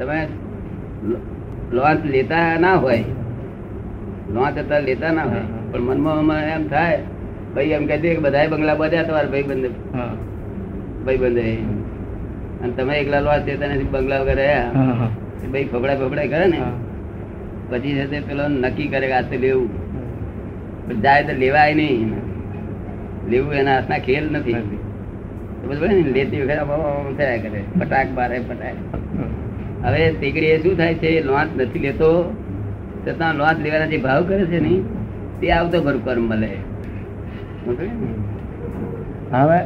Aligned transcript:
તમે 0.00 0.18
લોન્ચ 1.72 2.04
લેતા 2.04 2.58
ના 2.58 2.74
હોય 2.74 3.04
લોન્ચ 4.34 4.58
અત્યારે 4.58 4.84
લેતા 4.84 5.12
ના 5.12 5.22
હોય 5.22 5.44
પણ 5.72 5.80
મનમાં 5.80 6.44
એમ 6.44 6.68
થાય 6.68 6.98
ભાઈ 7.54 7.64
એમ 7.64 7.86
કહી 7.86 7.98
દે 7.98 8.14
કે 8.14 8.20
બધા 8.20 8.46
બંગલા 8.46 8.74
બધા 8.74 9.02
તમારા 9.02 9.30
ભાઈ 9.30 9.42
બંધ 9.42 9.66
ભાઈ 11.04 11.16
બંધ 11.16 11.40
અને 12.62 12.72
તમે 12.72 12.94
એકલા 12.98 13.20
લોન્ચ 13.20 13.46
લેતા 13.46 13.66
નથી 13.66 13.84
બંગલા 13.84 14.20
વગર 14.20 14.36
રહ્યા. 14.36 14.70
ભાઈ 15.52 15.64
ફફડા 15.64 15.94
ફફડા 15.94 16.26
કરે 16.26 16.46
ને. 16.46 16.60
પછી 17.70 18.06
તે 18.06 18.20
પેલો 18.20 18.48
નક્કી 18.48 18.88
કરે 18.88 19.06
કે 19.06 19.12
આ 19.12 19.20
લેવું. 19.20 19.70
જાય 21.02 21.22
તો 21.22 21.32
લેવાય 21.32 21.74
નહીં. 21.74 22.12
લેવું 23.28 23.54
એના 23.54 23.74
હાથના 23.74 23.98
ખેલ 23.98 24.32
નથી. 24.32 24.56
લેતી 26.12 26.42
વખતે 26.42 27.38
કરે. 27.38 27.62
ફટાક 27.78 28.08
બારે 28.08 28.38
પટાક 28.38 28.76
હવે 29.84 30.02
તીકડી 30.20 30.52
એ 30.54 30.58
શું 30.62 30.74
થાય 30.76 30.94
છે? 30.94 31.10
લોટ 31.22 31.48
નથી 31.56 31.78
લેતો. 31.78 32.10
છતાં 33.04 33.34
લોટ 33.34 33.58
લેવાના 33.64 33.86
જે 33.86 33.98
ભાવ 33.98 34.20
કરે 34.24 34.44
છે 34.46 34.58
ને 34.60 34.72
તે 35.40 35.46
આવતો 35.52 35.76
ભરું 35.82 36.02
કર્મ 36.04 36.24
મળે 36.30 36.50
હવે 39.32 39.58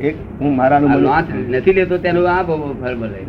એક 0.00 0.16
હું 0.40 0.56
મારા 0.56 0.96
લોટ 0.98 1.28
નથી 1.50 1.72
લેતો 1.72 1.96
તેનું 1.98 2.26
આ 2.30 2.42
બહુ 2.42 2.56
ફળ 2.80 2.96
મળે. 2.96 3.20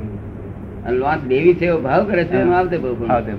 અને 0.86 0.96
લોટ 0.98 1.22
લેવી 1.28 1.56
છે 1.56 1.66
એવો 1.66 1.80
ભાવ 1.82 2.02
કરે 2.04 2.24
છે 2.26 2.36
એનું 2.36 2.56
આવતે 2.58 2.78
બહુ. 2.78 2.92
આવતે 3.08 3.32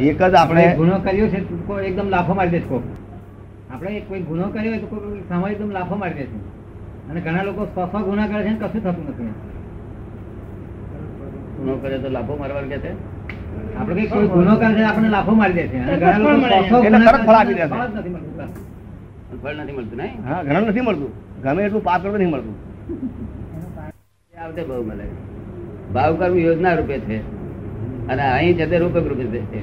એક 0.00 0.18
જ 0.22 0.34
આપણે 0.34 0.64
ગુનો 0.76 0.96
કર્યો 0.98 1.28
છે 1.28 1.40
તો 1.66 1.74
એકદમ 1.80 2.08
લાફો 2.08 2.32
મારી 2.34 2.50
દેશો 2.50 2.76
આપણે 3.70 4.00
કોઈ 4.00 4.22
ગુનો 4.22 4.44
કર્યો 4.48 4.72
હોય 4.72 4.80
તો 4.80 4.86
કોઈ 4.86 5.22
સામે 5.28 5.46
એકદમ 5.52 5.70
લાફો 5.70 5.94
મારી 5.96 6.14
દે 6.14 6.24
છે 6.24 6.38
અને 7.10 7.20
ઘણા 7.24 7.44
લોકો 7.48 7.62
સો 7.74 7.82
સો 7.92 7.98
ગુના 8.08 8.28
કરે 8.30 8.42
છે 8.46 8.52
કશું 8.60 8.80
થતું 8.84 9.04
નથી. 9.10 9.32
ગુનો 11.58 11.72
કરે 11.82 11.96
તો 12.02 12.08
લાભો 12.16 12.32
મારવા 12.40 12.62
કે 12.72 12.78
છે? 12.84 12.90
આપણે 13.78 13.94
કઈ 14.00 14.08
કોઈ 14.12 14.28
ગુનો 14.34 14.52
કરે 14.60 14.70
છે 14.76 14.82
આપણે 14.90 15.08
લાફો 15.16 15.32
મારી 15.40 15.56
દે 15.58 15.64
છે. 15.70 15.78
અને 15.84 15.94
ઘણા 16.02 16.18
લોકો 16.18 16.46
સો 16.52 16.58
સો 16.70 16.76
ગુના 16.84 17.12
કરે 17.12 17.18
ફળ 17.26 17.36
આપી 17.40 17.54
દે 17.54 17.62
છે. 17.62 17.66
ફળ 17.72 17.88
નથી 17.98 18.12
મળતું 18.14 18.34
પણ 19.30 19.38
ફળ 19.42 19.58
નથી 19.62 19.76
મળતું 19.78 19.98
નહીં? 20.02 20.16
હા 20.28 20.40
ઘણા 20.46 20.62
નથી 20.70 20.86
મળતું. 20.88 21.12
ગમે 21.44 21.60
એટલું 21.66 21.82
પાપ 21.88 22.00
કરો 22.02 22.16
નહીં 22.16 22.30
મળતું. 22.34 22.56
આવતે 24.42 24.62
બહુ 24.68 24.82
મળે. 24.88 25.06
ભાવ 25.94 26.12
કર્મ 26.18 26.34
યોજના 26.38 26.74
રૂપે 26.78 26.96
છે. 27.06 27.16
અને 28.10 28.22
અહીં 28.22 28.54
જતે 28.58 28.66
તે 28.70 28.76
રૂપક 28.78 29.06
રૂપે 29.10 29.24
છે. 29.52 29.60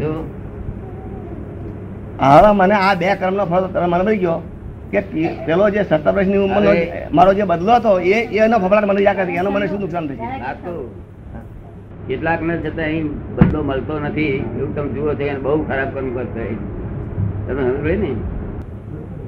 જો. 0.00 0.10
હવે 2.18 2.50
મને 2.60 2.74
આ 2.86 2.94
બે 3.00 3.08
કર્મનો 3.20 3.44
ફળ 3.50 3.64
તમે 3.72 3.86
મને 3.86 3.98
મળી 4.02 4.20
ગયો. 4.24 4.38
કે 4.92 5.00
પેલો 5.46 5.64
જે 5.70 5.82
સત્તર 5.84 6.12
વર્ષની 6.12 6.38
ઉંમરનો 6.38 6.72
મારો 7.10 7.32
જે 7.34 7.44
બદલો 7.44 7.72
હતો 7.74 7.92
એ 8.00 8.16
એનો 8.38 8.56
ફફડાટ 8.58 8.86
મને 8.86 9.02
યાદ 9.02 9.28
એનો 9.30 9.50
મને 9.50 9.66
શું 9.68 9.80
નુકસાન 9.80 10.08
થશે 10.08 10.26
સાચું. 10.40 10.88
કેટલાક 12.08 12.40
ને 12.42 12.54
છતાં 12.58 12.84
અહીં 12.84 13.06
બદલો 13.36 13.60
મળતો 13.62 13.94
નથી 14.00 14.34
એવું 14.56 14.72
તમે 14.74 14.88
જુઓ 14.94 15.14
છો 15.14 15.24
એને 15.24 15.40
બહુ 15.40 15.64
ખરાબ 15.68 15.88
કર્મ 15.94 16.08
કરતો 16.14 16.42
તમે 17.46 17.62
સમજો 17.68 17.94
ને? 17.96 18.10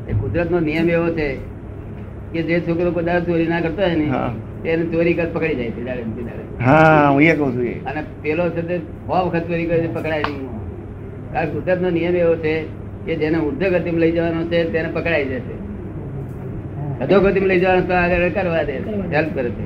એ 0.06 0.12
કુદરત 0.14 0.50
નો 0.50 0.58
નિયમ 0.60 0.88
એવો 0.88 1.08
છે 1.14 1.28
કે 2.32 2.40
જે 2.42 2.56
છોકરો 2.62 2.90
કદાચ 2.92 3.24
ચોરી 3.26 3.48
ના 3.48 3.60
કરતો 3.60 3.82
હોય 3.82 3.96
ને 3.96 4.06
એને 4.64 4.84
ચોરી 4.92 5.14
કર 5.14 5.28
પકડી 5.28 5.56
જાય 5.56 5.72
છે 5.72 5.82
દાડે 5.84 6.02
દાડે. 6.18 6.44
હા 6.58 7.06
હું 7.10 7.22
એ 7.22 7.34
કહું 7.34 7.52
છું 7.52 7.68
અને 7.86 8.00
પેલો 8.22 8.44
છે 8.50 8.62
તે 8.62 8.76
બહુ 9.06 9.16
વખત 9.26 9.44
ચોરી 9.46 9.66
કરે 9.66 9.88
પકડાય 9.88 10.22
નહીં. 10.22 10.48
કારણ 11.32 11.50
કુદરત 11.52 11.80
નો 11.80 11.90
નિયમ 11.90 12.14
એવો 12.16 12.34
છે 12.36 12.54
કે 13.04 13.12
જેને 13.20 13.38
ઉર્ધ્વ 13.48 13.72
ગતિમાં 13.74 14.02
લઈ 14.02 14.12
જવાનો 14.16 14.40
છે 14.50 14.58
તેને 14.72 14.88
પકડાઈ 14.96 15.26
જશે. 15.30 15.54
અધો 17.02 17.16
ગતિમાં 17.24 17.50
લઈ 17.50 17.60
જવાનો 17.62 17.82
તો 17.88 17.94
આગળ 18.02 18.24
કરવા 18.36 18.64
દે 18.68 18.74
હેલ્પ 19.14 19.30
કરે 19.36 19.50
છે. 19.56 19.64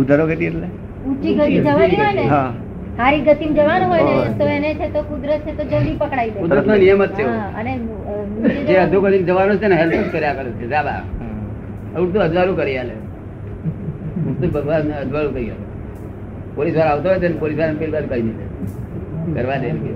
ઉધારો 0.00 0.24
ગતિ 0.30 0.44
એટલે? 0.50 0.68
ઊંચી 1.06 1.32
ગતિ 1.38 1.56
જવાની 1.66 1.98
હોય 2.00 2.12
ને 2.18 2.24
હા. 2.34 2.50
સારી 2.98 3.22
ગતિમાં 3.28 3.56
જવાનું 3.58 3.88
હોય 3.92 4.02
ને 4.08 4.34
તો 4.38 4.44
એને 4.56 4.70
છે 4.80 4.86
તો 4.94 5.00
કુદરત 5.10 5.40
છે 5.46 5.52
તો 5.58 5.62
જલ્દી 5.70 5.96
પકડાઈ 6.02 6.30
દે. 6.34 6.38
કુદરત 6.42 6.66
નો 6.70 6.74
નિયમ 6.82 7.02
જ 7.04 7.08
છે 7.16 7.24
અને 7.60 7.72
જે 8.68 8.74
અધો 8.84 8.98
ગતિમાં 9.00 9.26
જવાનો 9.30 9.52
છે 9.60 9.68
ને 9.72 9.76
હેલ્પ 9.80 10.12
કર્યા 10.12 10.36
કરે 10.38 10.50
છે 10.60 10.66
જાબા 10.74 11.00
ઉડતું 12.02 12.22
અજવાળું 12.26 12.56
કરી 12.60 12.78
આલે. 12.82 12.94
ઉડતું 14.28 14.50
ભગવાન 14.54 14.92
અજવાળું 15.02 15.32
કરી 15.34 15.50
આલે. 15.54 15.66
પોલીસવાળા 16.56 16.92
આવતો 16.94 17.08
હોય 17.08 17.20
તો 17.22 17.38
પોલીસવાળા 17.42 17.80
પેલી 17.82 18.08
કહી 18.10 18.22
દીધે. 18.26 18.46
કરવા 19.34 19.58
દે 19.62 19.68
એમ 19.72 19.78
કે. 19.84 19.90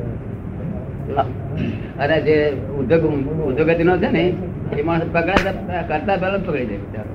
અને 2.03 2.17
જે 2.27 2.37
ઉદ્યોગ 2.81 3.05
ઉદ્યોગતિ 3.49 3.85
નો 3.85 3.95
છે 3.99 4.09
ને 4.11 4.25
એ 4.79 4.83
માણસ 4.83 5.05
પકડાતા 5.15 5.83
કરતા 5.89 6.17
પહેલા 6.23 6.39
પકડી 6.39 6.67
જાય 6.71 6.83
બિચારો. 6.85 7.13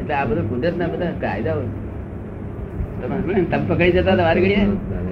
એટલે 0.00 0.14
આ 0.14 0.26
બધું 0.26 0.46
કુદરત 0.50 0.76
ના 0.76 0.90
બધા 0.92 1.12
કાયદાઓ. 1.20 1.62
તમે 3.00 3.16
સમજો 3.20 3.32
ને? 3.32 3.42
તમે 3.42 3.64
પકડી 3.68 3.92
જતા 3.92 4.12
હતા 4.12 4.26
વારી 4.28 4.42
ઘડીએ. 4.44 4.64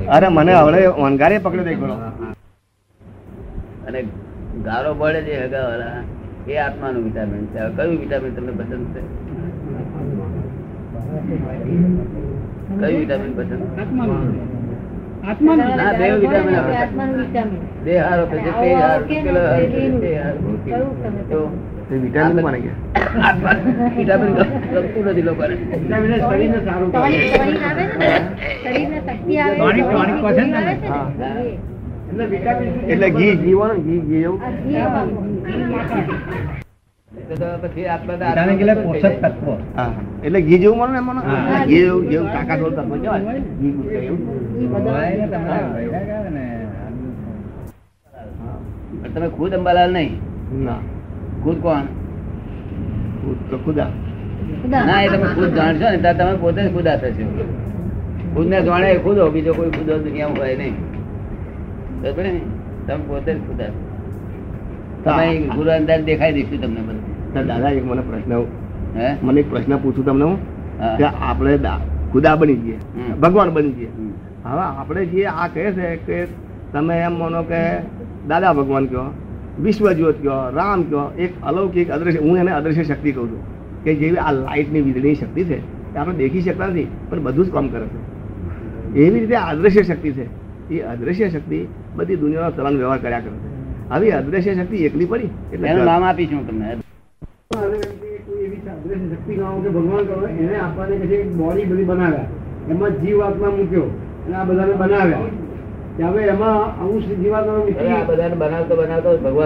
અરે 0.09 0.28
મને 0.28 0.53
હવે 0.55 0.81
વનગારે 1.00 1.37
પકડી 1.39 1.66
દઈ 1.69 1.78
ગયો. 1.83 1.99
અને 3.87 4.00
ગારો 4.66 4.91
બળે 4.95 5.21
છે 5.22 5.34
હગાવાળા 5.45 6.03
એ 6.49 6.55
આત્માનું 6.59 7.03
વિટામિન 7.06 7.45
છે. 7.53 7.60
કયું 7.77 7.97
વિટામિન 8.03 8.33
તમને 8.37 8.53
પસંદ 8.59 8.87
છે? 8.95 9.03
કયું 12.81 12.99
વિટામિન 13.00 13.33
પસંદ? 13.39 14.58
એટલે 21.81 21.97
વિટામિન 21.97 22.45
એટલે 32.89 33.11
ઘી 33.11 33.34
ઘી 33.77 34.01
ઘી 34.01 34.23
એવું? 34.23 34.41
એટલે 40.25 40.41
ઘી 40.47 40.59
જેવું 40.62 40.78
મળે 40.78 40.93
ને 40.97 41.00
મને 41.06 41.21
ઘી 41.69 41.81
જેવું 41.81 42.05
જેવું 42.11 42.28
તાકાત 42.34 42.59
વાળું 42.61 42.77
તત્વ 42.78 42.93
કહેવાય. 43.03 43.43
ઘી 43.61 43.72
તમે 49.15 49.28
ખુદ 49.37 49.53
અંબાલાલ 49.59 49.91
નહીં? 49.97 50.12
ખુદ 51.43 51.59
કોણ? 51.65 51.84
ખુદ 53.21 53.39
તો 53.50 53.56
ખુદા. 53.65 53.91
ના 54.72 55.00
એ 55.05 55.09
તમે 55.09 55.27
ખુદ 55.34 55.50
જાણશો 55.59 55.87
ને 55.91 55.99
ત્યાં 55.99 56.19
તમે 56.19 56.34
પોતે 56.43 56.60
જ 56.62 56.69
ખુદા 56.77 56.97
થશો. 57.03 57.27
ખુદ 58.34 58.47
ને 58.53 58.59
જાણે 58.69 58.89
એ 58.93 58.99
ખુદો 59.05 59.22
બીજો 59.34 59.53
કોઈ 59.59 59.72
ખુદો 59.77 59.93
દુનિયામાં 60.06 60.41
હોય 60.41 60.56
નહીં? 60.62 60.77
તમે 62.87 63.03
પોતે 63.09 63.31
જ 63.37 63.39
ખુદા. 63.47 63.72
તમે 65.05 65.27
ગુરુ 65.55 65.71
અંદર 65.71 65.99
દેખાઈ 66.09 66.34
દઈશું 66.37 66.60
તમને 66.62 66.81
બધું. 66.89 67.08
દાદા 67.34 67.71
એક 67.71 67.84
મને 67.84 68.03
પ્રશ્ન 68.09 68.33
મને 69.22 69.41
એક 69.41 69.49
પ્રશ્ન 69.50 69.77
પૂછું 69.77 70.05
તમને 70.05 70.25
હું 70.25 70.37
કે 70.99 71.05
આપણે 71.05 71.53
ખુદા 72.12 72.37
બની 72.37 72.56
જઈએ 72.56 72.78
ભગવાન 73.22 73.50
બની 73.50 73.72
જઈએ. 73.72 73.91
હવે 74.44 74.65
આપણે 74.81 75.06
જે 75.06 75.27
આ 75.27 75.49
કહે 75.55 75.72
છે 75.72 75.97
કે 76.06 76.19
તમે 76.72 76.94
એમ 77.06 77.15
માનો 77.19 77.43
કે 77.43 77.61
દાદા 78.28 78.53
ભગવાન 78.53 78.87
કહો 78.87 79.05
વિશ્વજ્યોત 79.61 80.16
કહો 80.22 80.37
રામ 80.56 80.83
કહો 80.83 81.03
એક 81.19 81.33
અલૌકિક 81.43 81.91
અદ્રશ્ય 81.91 82.21
હું 82.21 82.39
એને 82.39 82.53
અદ્રશ્ય 82.53 82.83
શક્તિ 82.83 83.12
કહું 83.12 83.28
છું. 83.31 83.43
કે 83.84 83.95
જેવી 83.95 84.16
આ 84.16 84.33
લાઇટની 84.33 84.81
વીજળીની 84.81 85.15
શક્તિ 85.15 85.45
છે 85.45 85.59
એ 85.95 85.97
આપણે 85.99 86.16
દેખી 86.16 86.41
શકતા 86.41 86.66
નથી 86.66 86.89
પણ 87.10 87.22
બધું 87.22 87.45
જ 87.47 87.50
કામ 87.53 87.69
કરે 87.69 87.87
છે. 87.87 88.00
એવી 89.00 89.21
રીતે 89.21 89.37
અદ્રશ્ય 89.37 89.83
શક્તિ 89.83 90.10
છે. 90.12 90.27
એ 90.71 90.81
અદ્રશ્ય 90.81 91.28
શક્તિ 91.28 91.59
બધી 91.97 92.16
દુનિયાનો 92.16 92.50
ચલન 92.50 92.77
વ્યવહાર 92.77 92.99
કર્યા 92.99 93.21
કરે 93.21 93.37
છે. 93.37 93.49
આવી 93.91 94.10
અદ્રશ્ય 94.10 94.55
શક્તિ 94.55 94.77
એકલી 94.77 95.05
પડી? 95.05 95.31
એટલે 95.53 95.84
નામ 95.84 96.05
આપીશ 96.05 96.33
હું 96.33 96.45
તમને. 96.48 96.77
ભગવાન 97.50 97.80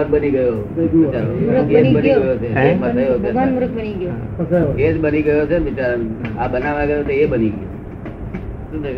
બની 0.09 0.31
ગયો 0.31 0.63
બની 0.75 2.01
ગયો 2.01 2.37
છે 4.75 4.93
બની 4.93 5.21
ગયો 5.21 5.45
છે 5.45 5.59
બિચારા 5.59 5.97
આ 6.39 6.47
બનાવવા 6.47 6.85
ગયો 6.85 7.03
તો 7.03 7.11
એ 7.11 7.25
બની 7.25 7.49
ગયો 7.49 8.93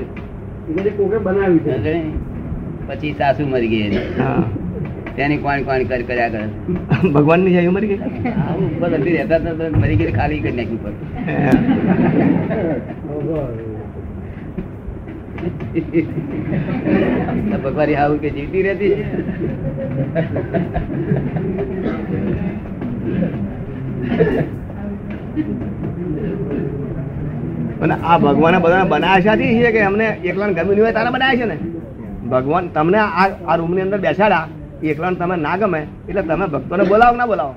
કોકે 0.98 1.18
બનાવ્યું 1.18 1.60
છે 1.60 2.04
પછી 2.88 3.14
સાસુ 3.14 3.48
મરી 3.48 3.68
ગઈ 3.68 4.00
તેની 5.18 5.40
કોણ 5.44 5.60
કોણ 5.68 5.82
કર 5.90 6.02
કર્યા 6.10 6.32
કરે? 6.34 6.46
ભગવાનની 7.16 7.54
જાય 7.56 7.72
મરી 7.76 7.90
ગઈ? 7.92 8.00
રહેતા 9.18 9.40
મરી 9.82 9.98
ગઈ 10.00 10.12
ખાલી 10.18 10.42
કરી 10.44 10.58
નાખી 10.60 10.80
પર 10.84 10.94
ભગવાન 17.64 17.92
આવું 18.02 18.18
કે 18.24 18.30
જીવતી 18.36 18.64
રહેતી? 18.68 18.96
અને 27.84 27.96
આ 28.10 28.18
ભગવાન 28.26 28.56
બધા 28.66 28.86
બનાવ્યા 28.92 29.38
છે 29.64 29.70
કે 29.76 29.80
અમને 29.90 30.06
એકલાને 30.30 30.54
ગમ્યું 30.58 30.76
નહીં 30.76 30.86
હોય 30.86 30.94
તારા 31.00 31.16
બનાવ્યા 31.16 31.40
છે 31.42 31.48
ને? 31.52 31.58
ભગવાન 32.34 32.66
તમને 32.76 33.00
આ 33.00 33.56
રૂમની 33.62 33.84
અંદર 33.88 34.00
બેસાડ્યા. 34.06 34.48
એકલાને 34.90 35.16
તમે 35.16 35.36
ના 35.36 35.58
ગમે 35.58 35.88
એટલે 36.10 36.22
તમે 36.22 36.46
ભક્તોને 36.46 36.84
બોલાવો 36.84 37.16
ના 37.16 37.26
બોલાવો? 37.26 37.56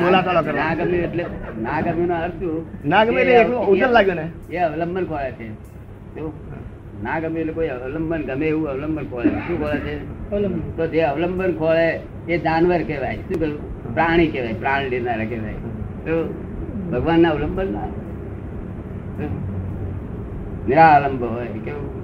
બોલાતા 0.00 0.42
કરો. 0.42 0.56
ના 0.56 0.74
ગમે 0.74 0.96
એટલે 0.96 1.24
ના 1.62 1.80
ગમે 1.80 2.06
નો 2.06 2.14
અર્થ 2.14 2.32
શું? 2.32 2.66
ના 2.88 3.04
ગમે 3.04 3.20
એટલે 3.20 3.32
એકલું 3.32 3.66
ઉજળ 3.66 3.90
લાગ્યો 3.90 4.14
ને. 4.14 4.30
એ 4.50 4.58
અવલંબન 4.58 5.04
ખોળે 5.04 5.30
છે. 5.30 5.48
ના 7.02 7.18
ગમે 7.18 7.40
એટલે 7.40 7.52
કોઈ 7.52 7.68
અવલંબન 7.68 8.22
ગમે 8.22 8.46
એવું 8.46 8.68
અવલંબન 8.68 9.04
ખોળે 9.04 9.28
શું 9.28 9.60
ખોળે 9.60 9.80
છે? 9.80 10.20
તો 10.76 10.86
જે 10.86 11.00
અવલંબન 11.00 11.52
ખોળે 11.52 12.00
એ 12.28 12.38
જાનવર 12.38 12.82
કહેવાય. 12.82 13.16
શું 13.16 13.40
કહ્યું? 13.40 13.94
પ્રાણી 13.94 14.26
કહેવાય 14.26 14.52
પ્રાણ 14.52 14.82
લેનારા 14.82 15.24
કહેવાય. 15.24 15.52
તો 16.06 16.34
ભગવાન 16.92 17.20
ના 17.20 17.30
અવલંબન 17.30 17.72
ના? 17.72 17.80
નિરાલંબ 20.68 21.24
હોય. 21.24 21.46
કેવું? 21.46 21.98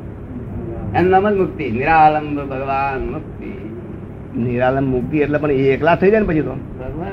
એમ 0.94 1.06
નામ 1.06 1.30
જ 1.30 1.36
મુક્તિ. 1.36 1.70
નિરાલંબ 1.70 2.40
ભગવાન 2.40 3.10
મુક્તિ. 3.10 3.53
નિરાલમ 4.36 4.84
મુક્તિ 4.84 5.18
એટલે 5.18 5.38
પણ 5.38 5.50
એ 5.50 5.54
એકલા 5.54 5.94
થઈ 5.94 6.10
જાય 6.10 6.20
ને 6.20 6.26
પછી 6.26 6.40
તો. 6.40 6.56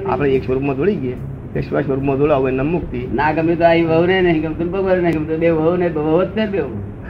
આપણે 0.06 0.30
એક 0.32 0.46
સ્વરૂપમાં 0.46 0.76
જોડી 0.76 0.96
ગઈએ. 0.96 1.16
સ્વ 1.62 1.82
સ્વરૂપમાં 1.82 2.18
જોડાવો 2.18 2.48
એનું 2.50 2.66
મુક્તિ. 2.66 3.08
ના 3.14 3.32
ગમે 3.32 3.56
તો 3.56 3.64
આ 3.64 3.74
વહુ 3.74 4.06
ને 4.06 4.22
નહીં 4.22 4.42
ગમતું 4.42 4.72
ભગવાન 4.72 4.98
નહીં 4.98 5.14
ગમતું 5.14 5.40
બે 5.40 5.50
વહુ 5.50 5.76
ને 5.76 5.88
વહુ 5.90 6.24
જ 6.24 6.28
છે 6.28 6.46
બે 6.46 6.62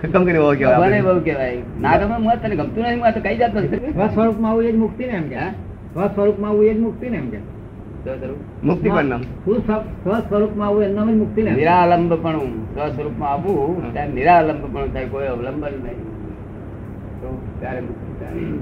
કમ 0.08 0.24
કરી 0.26 0.38
વહુ 0.38 0.56
કહેવાય 0.56 0.74
ભગવાને 0.76 1.00
આપણે. 1.00 1.20
કહેવાય. 1.22 1.58
ના 1.82 1.98
ગમે 1.98 2.18
મત 2.18 2.40
તને 2.44 2.56
ગમતું 2.56 2.84
નહીં 2.84 3.00
મત 3.00 3.18
કઈ 3.24 3.38
જાત 3.38 3.56
નથી 3.56 3.68
સ્વસ્વરૂપમાં 3.68 4.52
આવું 4.52 4.64
એ 4.64 4.72
જ 4.72 4.76
મુક્તિ 4.76 5.04
ને 5.04 5.12
એમ 5.12 5.24
કે? 5.24 5.36
સ્વરૂપમાં 6.08 6.52
આવું 6.52 6.66
એ 6.66 6.74
જ 6.74 6.80
મુક્તિ 6.80 7.10
ને 7.10 7.18
એમ 7.18 7.30
કે? 7.30 7.38
તો 7.38 8.46
મુક્તિ 8.64 8.90
પણ 8.90 9.06
નામ. 9.06 9.22
શું 9.22 9.58
સ્વ- 9.58 10.04
સ્વસ્વરૂપમાં 10.04 10.68
આવું 10.68 10.84
એમના 10.84 11.06
મુક્તિ 11.06 11.42
ને 11.44 11.52
નિરાલંબ 11.52 12.14
પણ 12.14 12.40
સ્વસ્વરૂપમાં 12.40 13.30
આવવું 13.30 13.94
ત્યારે 13.94 14.12
નિરાલંબ 14.12 14.78
પણ 14.78 14.88
થાય 14.88 15.06
કોઈ 15.06 15.28
અવલંબન 15.28 15.62
નહીં 15.62 15.72
તો 15.74 15.80
ત્યારે 15.84 15.96
મુક્તિ 15.96 16.22
થાય. 16.22 17.10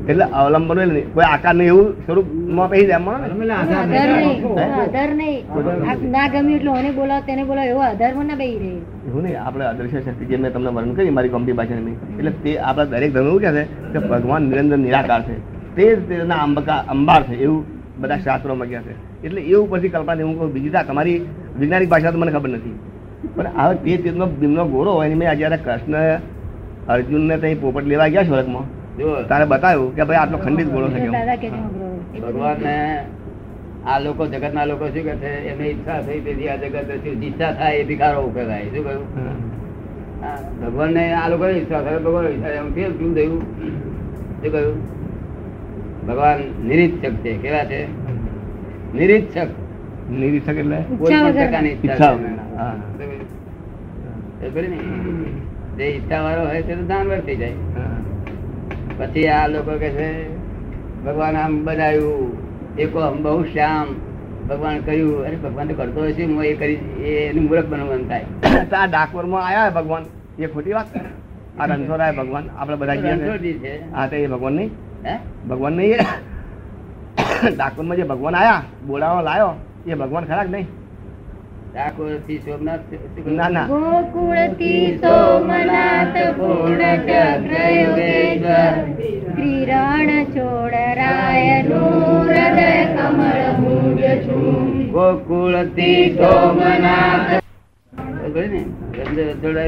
એટલે 0.10 0.26
અવલંબન 0.40 0.80
કોઈ 1.16 1.28
આકાર 1.34 1.54
નહીં 1.60 1.70
એવું 1.74 1.88
એમ 2.50 3.06
એટલે 3.28 3.46
ને? 3.50 3.54
આધાર 3.60 5.10
નહીં. 5.20 5.40
ના 6.16 6.28
ગમ્યું 6.34 6.58
એટલે 6.58 6.72
ઓને 6.80 6.90
બોલાવો 6.98 7.22
તેને 7.28 7.44
બોલાવો 7.50 7.70
એવો 7.74 7.82
આધારમાં 7.90 8.28
ના 8.32 8.38
બેહી 8.42 8.58
રહે. 8.64 8.72
એવું 9.08 9.22
નહીં 9.26 9.40
આપણે 9.46 9.66
અદ્રશ્ય 9.72 10.02
શક્તિ 10.08 10.24
જે 10.30 10.36
મેં 10.44 10.52
તમને 10.56 10.70
વર્ણન 10.78 10.94
કરી 10.98 11.14
મારી 11.18 11.32
કંપની 11.36 11.58
ભાષાની 11.60 11.98
એટલે 12.20 12.32
તે 12.44 12.52
આપણા 12.70 12.92
દરેક 12.94 13.12
ધર્મ 13.16 13.28
એવું 13.32 13.42
કહે 13.44 13.52
છે 13.58 13.64
કે 13.94 14.00
ભગવાન 14.12 14.42
નિરંતર 14.50 14.80
નિરાકાર 14.86 15.22
છે. 15.28 15.36
તે 15.76 15.84
જ 15.96 15.98
તેના 16.10 16.42
અંબકા 16.48 16.80
અંબાર 16.94 17.22
છે 17.30 17.36
એવું 17.46 17.62
બધા 18.02 18.20
શાસ્ત્રોમાં 18.26 18.68
કહે 18.72 18.80
છે. 18.88 18.94
એટલે 19.26 19.42
એવું 19.54 19.68
પછી 19.72 19.92
કલ્પના. 19.94 20.26
હું 20.28 20.36
કહું 20.40 20.50
બીજી 20.56 20.74
તા 20.76 20.84
તમારી 20.90 21.18
વૈજ્ઞાનિક 21.60 21.90
ભાષા 21.94 22.12
તો 22.14 22.18
મને 22.24 22.32
ખબર 22.36 22.50
નથી. 22.58 22.76
પણ 23.36 23.48
આ 23.62 23.74
તે 23.86 23.92
તેનો 24.04 24.26
ભીમનો 24.42 24.64
ગોળો 24.74 24.92
હોય 24.98 25.10
ને 25.12 25.16
મેં 25.22 25.28
જ્યારે 25.40 25.58
કૃષ્ણ 25.66 25.96
અર્જુનને 26.94 27.36
ત્યાં 27.42 27.60
પોપટ 27.62 27.86
લેવા 27.92 28.10
ગયા 28.14 28.28
સ્વર્ગમાં 28.30 28.66
તારે 29.30 29.46
બતાવ્યું 29.52 29.92
કે 29.96 30.04
ભાઈ 30.10 30.22
આટલો 30.22 30.38
ખંડિત 30.44 30.68
છે. 30.68 30.76
એ 30.76 30.78
બધું 30.78 31.16
ભગવાનને 32.24 32.76
આ 33.92 33.98
લોકો 34.06 34.24
જગતના 34.32 34.66
લોકો 34.72 34.86
શું 34.94 35.04
કહે 35.08 35.14
છે? 35.22 35.32
એમની 35.52 35.70
ઈચ્છા 35.74 36.00
થઈ 36.08 36.20
તેથી 36.26 36.50
આ 36.50 36.58
જગત 36.64 36.90
ઈચ્છા 37.28 37.52
થાય 37.60 37.78
એ 37.82 37.84
ભિખારો 37.90 38.22
કહેવાય 38.36 38.66
શું 38.74 38.84
કહ્યું? 38.88 39.06
ભગવાનને 40.62 41.04
આ 41.20 41.28
લોકો 41.34 41.46
ઈચ્છા 41.58 41.82
થાય 41.86 42.00
ભગવાન 42.08 42.26
ઈચ્છા 42.32 42.54
એમ 42.60 42.68
કેમ 42.76 42.92
શું 43.00 43.12
થયું? 43.16 43.42
શું 44.42 44.52
કહ્યું? 44.54 44.78
ભગવાન 46.08 46.40
નિરીક્ષક 46.68 47.14
છે. 47.24 47.32
કેવા 47.44 47.66
છે? 47.72 47.80
નિરીક્ષક. 48.98 49.50
નિરીક્ષક 50.20 50.58
એટલે? 50.64 50.80
કોઈ 51.00 51.14
ઈચ્છા 51.14 51.24
પણ. 51.24 51.38
પ્રકારની 51.40 51.74
ઈચ્છા 51.76 52.14
જે 55.80 55.86
ઈચ્છા 55.86 56.22
વાળો 56.22 56.46
હોય 56.46 56.62
તે 56.62 56.76
જાનવર 56.76 57.20
થઈ 57.20 57.36
જાય. 57.36 57.52
હા. 57.52 57.98
પછી 58.98 59.28
આ 59.28 59.48
લોકો 59.48 59.72
કે 59.72 59.90
છે 59.90 60.30
ભગવાન 61.06 61.36
આમ 61.36 61.66
બનાવ્યું 61.66 62.38
એકો 62.78 63.00
આમ 63.00 63.24
બહુ 63.24 63.44
શ્યામ. 63.44 63.88
ભગવાન 64.50 64.80
કર્યું 64.80 65.26
અરે 65.26 65.36
ભગવાન 65.36 65.68
તો 65.68 65.74
કરતો 65.74 66.04
હશે 66.04 66.26
હું 66.26 66.44
એ 66.44 66.54
કરી 66.54 66.76
એ 67.04 67.30
એનું 67.30 67.44
મૂર્ખ 67.44 67.66
બનવાનું 67.66 68.08
થાય. 68.08 68.26
તો 68.66 68.76
આ 68.76 68.88
ડાકોરમાં 68.88 69.48
આયા 69.48 69.70
ભગવાન? 69.70 70.04
એ 70.40 70.46
ખોટી 70.46 70.74
વાત? 70.74 70.88
આ 71.60 71.66
રણછોડરાય 71.66 72.12
ભગવાન 72.12 72.44
આપણે 72.58 72.76
બધા. 72.76 72.96
છે. 72.96 73.82
હા 73.94 74.08
તો 74.08 74.16
એ 74.16 74.28
ભગવાન 74.28 74.54
નહીં? 74.54 74.70
હે? 75.06 75.16
ભગવાન 75.50 75.74
નહીં 75.74 75.92
એ? 75.92 75.98
ડાકોરમાં 77.50 77.98
જે 77.98 78.04
ભગવાન 78.04 78.36
આયા 78.36 78.62
બોલાવા 78.88 79.22
લાયો 79.22 79.54
એ 79.88 79.94
ભગવાન 79.96 80.24
ખરા 80.24 80.44
કે 80.44 80.50
નહીં 80.50 80.68
ઠાકોરથી 80.68 80.68
સોમનાથ 80.68 80.68
શું 80.68 80.68
કહ્યું? 80.68 80.68
ના 81.24 81.44
ના 81.44 81.59
ગોકુળથી 81.74 82.38
સોમનાથ 84.98 86.18
પૂર્ણ 86.18 86.98
ચક્ર 86.98 87.72
યોગેશ્વર 87.72 90.26
છોડરાય 90.26 91.62
હૃદય 91.62 92.86
કમળ 92.86 93.60
મુજ 93.60 94.02
છું. 94.02 94.92
ગોકુળથી 94.92 96.14
સોમનાથ. 96.14 97.44
ખબર 98.22 98.44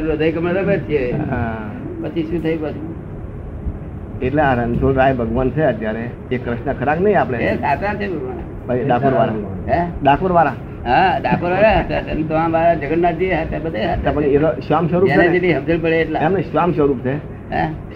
હૃદય 0.09 0.31
કમળ 0.31 0.77
છે. 0.77 1.29
હા. 1.29 1.55
પછી 2.01 2.23
શું 2.23 2.43
થયું 2.43 2.61
પાછું? 2.61 2.95
એટલે 4.21 4.41
આ 4.41 4.53
રણછોડરાય 4.53 5.13
ભગવાન 5.13 5.49
છે 5.49 5.63
અત્યારે. 5.63 6.09
એ 6.31 6.37
કૃષ્ણ 6.37 6.73
ખરાક 6.73 7.01
નહીં 7.01 7.21
આપણે? 7.21 7.57
ડાકોર 8.85 9.13
વાળા 9.13 9.87
ડાકોર 10.03 10.31
વાળા 10.31 10.53
હા 10.85 11.19
ડાકોર 11.19 11.51
તો 12.29 12.35
આ 12.35 12.47
મારા 12.47 12.73
જગન્નાથજી 12.73 13.31
હતા 13.31 13.59
બધા 13.59 13.95
તો 13.95 14.01
હતા 14.01 14.11
પણ 14.11 14.23
એ 14.23 14.61
શ્યામ 14.61 14.87
સ્વરૂપ 14.87 15.09
છે 15.09 15.27
જેટલી 15.29 15.53
સમજણ 15.53 15.81
પડે 15.81 16.01
એટલા. 16.01 16.19
એમને 16.19 16.41
શ્યામ 16.41 16.71
સ્વરૂપ 16.71 16.99
છે. 16.99 17.15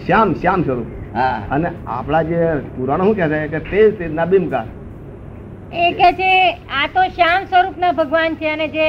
શ્યામ 0.06 0.34
શ્યામ 0.34 0.62
સ્વરૂપ. 0.62 0.86
હા. 1.16 1.42
અને 1.50 1.68
આપણા 1.86 2.22
જે 2.22 2.40
પુરાણો 2.76 3.04
શું 3.04 3.16
કહે 3.16 3.28
છે 3.28 3.48
કે 3.48 3.58
તે 3.60 3.90
જ 3.90 3.98
તેજના 3.98 4.64
એ 5.72 5.92
કે 5.92 6.12
છે 6.12 6.32
આ 6.52 6.86
તો 6.94 7.02
શ્યામ 7.08 7.44
સ્વરૂપના 7.44 7.92
ભગવાન 7.92 8.34
છે 8.34 8.48
અને 8.48 8.68
જે 8.68 8.88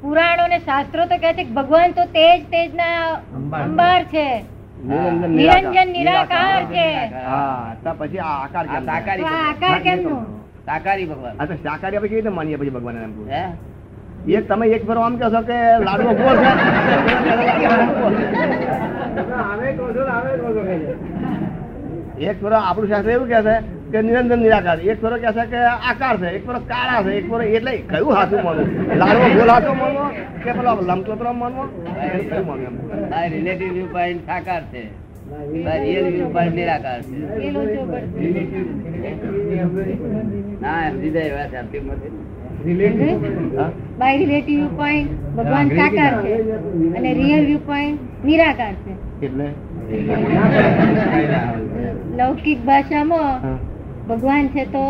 પુરાણો 0.00 0.46
ને 0.46 0.58
શાસ્ત્રો 0.58 1.04
તો 1.04 1.16
કહે 1.18 1.32
છે 1.32 1.44
કે 1.44 1.50
ભગવાન 1.50 1.92
તો 1.92 2.04
તેજ 2.04 2.44
તેજના 2.50 2.96
અંબાર. 3.64 4.04
છે. 4.04 4.44
નિરંજન 5.28 5.92
નિરાકાર. 5.92 6.62
છે. 6.64 6.86
હા 7.26 7.74
તો 7.84 7.90
પછી 7.98 8.18
આ 8.18 8.24
આકાર. 8.24 8.66
આકાર 8.66 9.78
કેમનું? 9.78 10.26
ભગવાન. 10.66 11.34
શાકાહારી 11.36 11.96
આપણે 11.96 12.08
કેવી 12.08 12.22
રીતે 12.22 12.28
માનીએ 12.28 12.56
પછી 12.56 12.70
ભગવાન 12.70 12.96
એમ 12.96 13.12
હે? 13.30 13.42
એક 14.36 14.44
તમે 14.48 14.66
એક 14.66 14.82
ફેરો 14.86 15.00
આમ 15.00 15.16
કહો 15.16 15.28
છો 15.34 15.40
કે 15.48 15.58
લાડુ 15.86 16.02
ઊભો 16.08 16.32
છે. 16.40 16.50
એક 22.28 22.36
ફેરો 22.42 22.56
આપણું 22.56 22.88
શાસ્ત્ર 22.88 23.10
એવું 23.10 23.28
કહે 23.28 23.40
છે 23.42 23.54
કે 23.92 23.98
નિરંજન 24.02 24.38
નિરાકાર. 24.38 24.78
એક 24.80 24.98
ફેરો 25.02 25.16
કહે 25.16 25.30
છે 25.32 25.44
કે 25.52 25.60
આકાર 25.90 26.16
છે 26.16 26.28
એક 26.36 26.42
ફેરો 26.46 26.58
કાળા 26.70 27.02
છે 27.02 27.12
એક 27.18 27.26
ફેરો 27.30 27.42
એટલે 27.42 27.72
કયું 27.90 28.12
હાથું 28.16 28.40
માનવું? 28.44 28.68
લાડવો 28.98 29.26
ગોલ 29.38 29.50
હાથો 29.50 29.72
માનવો 29.74 30.04
કે 30.44 30.50
પેલો 30.52 30.72
લંબચોતરો 30.88 31.32
માનવો? 31.32 31.64
કયું 32.30 32.46
માનવું 32.46 32.66
એમ? 32.68 32.76
રિલેટિવ 33.34 33.72
વ્યૂ 33.72 33.86
પોઈન્ટ 33.86 34.26
સાકાર 34.26 34.62
છે. 34.72 35.01
નિરાકાર. 36.50 37.00
ના? 40.60 40.88
બાય 43.98 44.18
રિલેટિવ 44.18 44.58
વ્યૂ 44.58 44.76
પોઈન્ટ 44.76 45.10
ભગવાન 45.36 45.68
સાકાર 45.70 46.12
છે 46.22 46.34
અને 46.96 47.10
રિયલ 47.14 47.44
વ્યૂ 47.46 47.62
પોઈન્ટ 47.66 48.00
નિરાકાર 48.24 48.74
છે 48.82 48.92
એટલે 49.22 49.48
લૌકિક 52.18 52.58
ભાષામાં 52.64 53.58
ભગવાન 54.08 54.44
છે 54.48 54.64
તો 54.66 54.84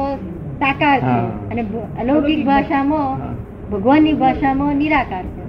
સાકાર 0.61 0.99
છે 1.01 1.17
અને 1.51 1.63
અલૌકિક 1.99 2.41
ભાષામાં. 2.45 3.19
ભગવાનની 3.73 4.15
ભાષામાં 4.15 4.77
નિરાકાર 4.79 5.25
છે 5.27 5.42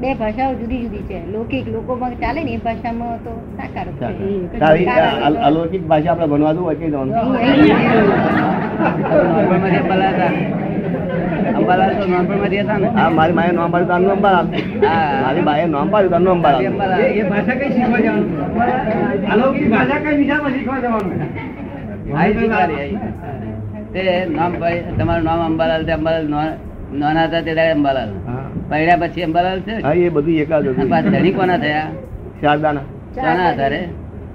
બે 0.00 0.14
ભાષાઓ 0.14 0.54
જુદી 0.54 0.78
જુદી 0.82 0.98
છે. 0.98 1.32
લૌકિક 1.32 1.68
લોકોમાં 1.68 2.10
ચાલે 2.10 2.42
ને 2.44 2.50
એ 2.50 2.56
ભાષામાં 2.56 3.24
તો 3.24 3.32
સાકાર 3.56 3.86
અલૌકિક 5.42 5.86
ભાષા 5.86 6.10
આપણે 6.10 6.26
ભણવા 6.26 6.52
દઉં 6.52 6.64
હોય 6.64 6.74
તો 6.74 7.04
મારી 13.14 13.32
માએ 13.32 13.52
નામ 13.52 13.70
પાડ્યું 13.70 13.88
તારનું 13.88 14.12
અંબાલાલ. 14.12 14.46
મારી 15.22 15.40
બાએ 15.40 15.66
નામ 15.66 15.90
પાડ્યું 15.90 16.14
અલૌકિક 19.32 19.70
ભાષા 19.70 19.98
કઈ 19.98 20.16
શીખવા 20.24 20.78
જવાનું. 20.78 21.12
તે 23.92 24.26
નામ 24.36 24.52
ભાઈ 24.60 24.82
તમારું 24.98 25.24
નામ 25.24 25.40
અંબાલાલ 25.46 25.84
તે 25.84 25.92
અંબાલાલ 25.92 26.28
નો- 26.28 26.56
નાના 26.98 27.24
હતા 27.24 27.40
તે 27.40 27.50
અંબાલાલ. 27.70 28.08
પડ્યા 28.68 28.96
પછી 28.96 29.22
અંબાલાલ 29.22 29.60
છે? 29.60 29.82
હા 29.82 29.92
એ 29.92 30.08
બધું 30.08 30.34
એકાદ 30.34 30.68
પાછા 30.68 31.08
ધણી 31.08 31.32
કોના 31.32 31.58
થયા? 31.58 31.90
શારદાના. 32.40 32.80
કોના 32.80 33.48
આધારે 33.48 33.76
રે? 33.76 33.88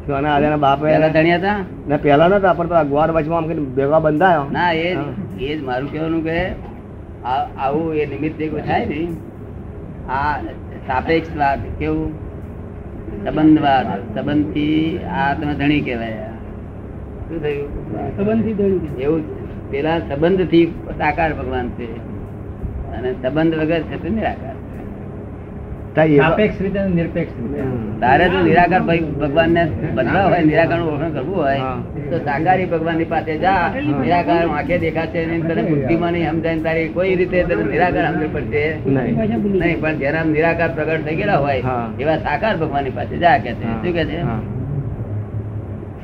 સોના 0.08 0.36
આલ્યાના 0.36 0.58
બાપે 0.58 1.10
ધણી 1.10 1.36
હતા? 1.36 1.56
ને 1.88 1.98
પહેલા 1.98 2.28
નતા 2.28 2.54
પણ 2.54 2.68
પેલા 2.68 2.84
ગોળ 2.84 3.12
વચમાં 3.12 3.38
આમ 3.38 3.46
કરીને 3.46 3.62
ભેગા 3.62 4.00
બંધાયો. 4.00 4.44
ના 4.52 4.72
એ 4.72 4.98
એ 5.40 5.58
જ 5.58 5.64
મારું 5.64 5.92
કહેવાનું 5.92 6.24
કે 6.24 6.46
આ- 7.26 7.48
આવું 7.60 7.96
એ 7.96 8.06
નિમિત્ત 8.06 8.42
એક 8.42 8.66
થાય 8.66 8.86
ને 8.86 9.08
આ 10.12 10.42
સાપેક્ષવાદ 10.88 11.60
કેવું? 11.80 12.12
સંબંધવાદ. 13.26 14.16
સંબંધથી 14.16 15.00
આ 15.12 15.34
તમે 15.34 15.54
ધણી 15.54 15.82
કહેવાય. 15.82 16.12
શું 17.30 17.42
થયું? 17.42 18.98
એવું 18.98 19.42
પેલા 19.72 20.00
સંબંધથી 20.00 20.66
સાકાર 20.98 21.34
ભગવાન 21.34 21.70
છે. 21.70 22.12
અને 22.96 23.10
સંબંધ 23.22 23.56
વગર 23.62 23.82
છે 23.90 23.98
તે 24.04 24.10
નિરાકાર. 24.18 24.56
સાપેક્ષ 25.96 26.62
રીતે 26.64 26.82
નિરપેક્ષ 26.98 27.34
રીતે. 27.40 27.62
તારે 28.02 28.26
જો 28.34 28.40
નિરાકાર 28.48 28.82
ભાઈ 28.88 29.08
ભગવાનને 29.22 29.64
બદલા 29.96 30.24
હોય 30.28 30.44
નિરાકારનું 30.50 30.88
ઓળખાણ 30.94 31.14
કરવું 31.18 31.38
હોય 31.42 31.60
તો 32.12 32.18
સાકારી 32.28 32.68
ભગવાનની 32.74 33.10
પાસે 33.14 33.34
જા. 33.44 33.66
નિરાકાર 34.04 34.40
આંખે 34.48 34.78
દેખાશે 34.86 35.20
તને 35.50 35.62
બુદ્ધિમાં 35.70 36.12
નહીં 36.14 36.32
સમજાય 36.32 36.64
તારી 36.68 36.88
કોઈ 36.96 37.16
રીતે 37.20 37.38
તને 37.50 37.64
નિરાકાર 37.74 38.04
સમજ 38.14 38.32
પડશે. 38.36 38.64
નહીં. 38.96 39.14
નહીં 39.62 39.78
પણ 39.82 39.96
જેના 40.06 40.24
નિરાકાર 40.32 40.70
પ્રગટ 40.80 41.06
થઈ 41.10 41.18
ગયેલા 41.20 41.40
હોય 41.44 41.60
એવા 42.02 42.18
સાકાર 42.30 42.54
ભગવાનની 42.64 42.96
પાસે 42.98 43.16
જા 43.24 43.38
કે 43.44 43.52
છે. 43.60 43.68
શું 43.84 43.94
કે 44.00 44.04
છે? 44.10 44.20
સાકાર 44.24 44.60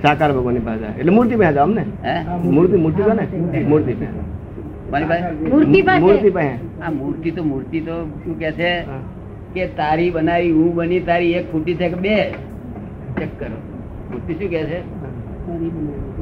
સાકાર 0.04 0.30
ભગવાનની 0.38 0.66
પાસે 0.70 0.86
એટલે 1.00 1.12
મૂર્તિ 1.18 1.36
પાસે 1.44 1.60
અમને. 1.60 1.84
મૂર્તિ 2.56 2.78
મૂર્તિ 2.86 3.02
ને. 3.20 3.26
મૂર્તિ 3.72 3.94
પાસે. 4.02 4.27
મૂર્તિ 4.92 5.84
મૂર્તિ 5.84 6.30
મૂર્તિ 7.00 7.32
તો 7.32 7.44
મૂર્તિ 7.44 7.80
તો 7.82 7.96
શું 8.24 8.36
કે 8.40 8.52
છે? 8.52 8.72
કે 9.54 9.64
તારી 9.80 10.12
બનાવી 10.12 10.52
હું 10.52 10.76
બની 10.76 11.00
તારી 11.00 11.34
એક 11.34 11.46
ફૂટી 11.52 11.76
છે 11.76 11.88
કે 11.90 11.98
બે? 12.06 12.16
ચેક 13.18 13.32
કરો. 13.40 13.58
મૂર્તિ 14.12 14.34
શું 14.40 14.50
કે 14.50 14.62
છે? 14.70 14.80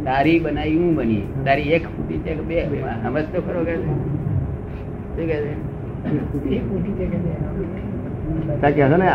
તારી 0.05 0.39
બનાવી 0.39 0.77
હું 0.77 0.95
બની. 0.95 1.24
તારી 1.45 1.74
એક 1.77 1.86
ફૂટી 1.93 2.19
છે 2.25 2.31
કે 2.34 2.43
બે? 2.50 2.57
સમજ 3.03 3.25
તો 3.34 3.39
ખરો 3.41 3.62
કે 3.69 3.74
છે? 3.77 3.86
શું 5.15 5.25
કે 5.27 5.36
છે 8.74 8.98
ને? 8.98 9.10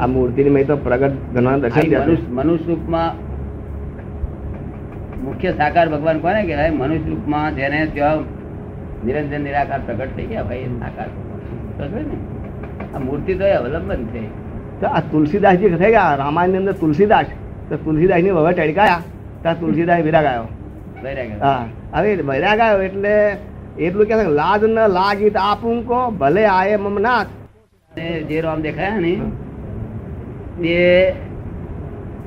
આ 0.00 0.06
મૂર્તિની 0.06 0.50
મેં 0.50 0.66
તો 0.66 0.76
પ્રગટ 0.76 1.14
ઘણા 1.34 1.58
દર્શન 1.58 2.16
મનુષ્ય 2.36 2.66
રૂપમાં 2.72 3.10
મુખ્ય 5.24 5.52
સાકાર 5.52 5.88
ભગવાન 5.88 6.18
કોને 6.18 6.42
કહેવાય? 6.42 6.70
મનુષ્ય 6.70 7.10
રૂપમાં 7.10 7.56
જેને 7.56 7.86
ત્યાં 7.86 8.20
નિરંજન 9.06 9.40
નિરાકાર 9.40 9.80
પ્રગટ 9.86 10.16
થઈ 10.16 10.26
ગયા 10.26 10.42
ભાઈ 10.42 10.64
સાકાર 10.78 11.08
ભગવાન. 11.78 12.02
ને? 12.02 12.16
આ 12.94 12.98
મૂર્તિ 12.98 13.34
તો 13.34 13.44
એ 13.44 13.52
અવલંબન 13.52 14.06
છે. 14.06 14.22
તો 14.80 14.86
આ 14.86 15.00
તુલસીદાસજી 15.00 15.68
થઈ 15.68 15.90
ગયા 15.90 16.14
રામાયણની 16.14 16.58
અંદર 16.58 16.72
તુલસીદાસ 16.72 17.26
તો 17.68 17.76
તુલસીદાસની 17.76 18.30
વગર 18.30 18.52
ટડકાયા 18.52 19.02
ત્યાં 19.42 19.60
તુલસીદાસ 19.60 20.00
વિરાગ 20.00 20.24
આવ્યો. 20.24 20.48
હા. 21.42 21.66
હવે 21.92 22.14
વૈરાગ 22.14 22.60
આવ્યો 22.60 22.82
એટલે 22.82 23.36
એટલું 23.78 24.06
કે 24.06 24.14
લાજ 24.14 24.64
ન 24.64 24.78
લાગી 24.88 25.30
તો 25.30 25.40
આપું 25.40 25.86
કો 25.86 26.10
ભલે 26.10 26.42
આયે 26.46 26.76
મમનાથ 26.76 27.26
જે 28.28 28.40
રામ 28.40 28.60
દેખાયા 28.60 29.00
ને 29.00 29.12
એ 30.68 31.10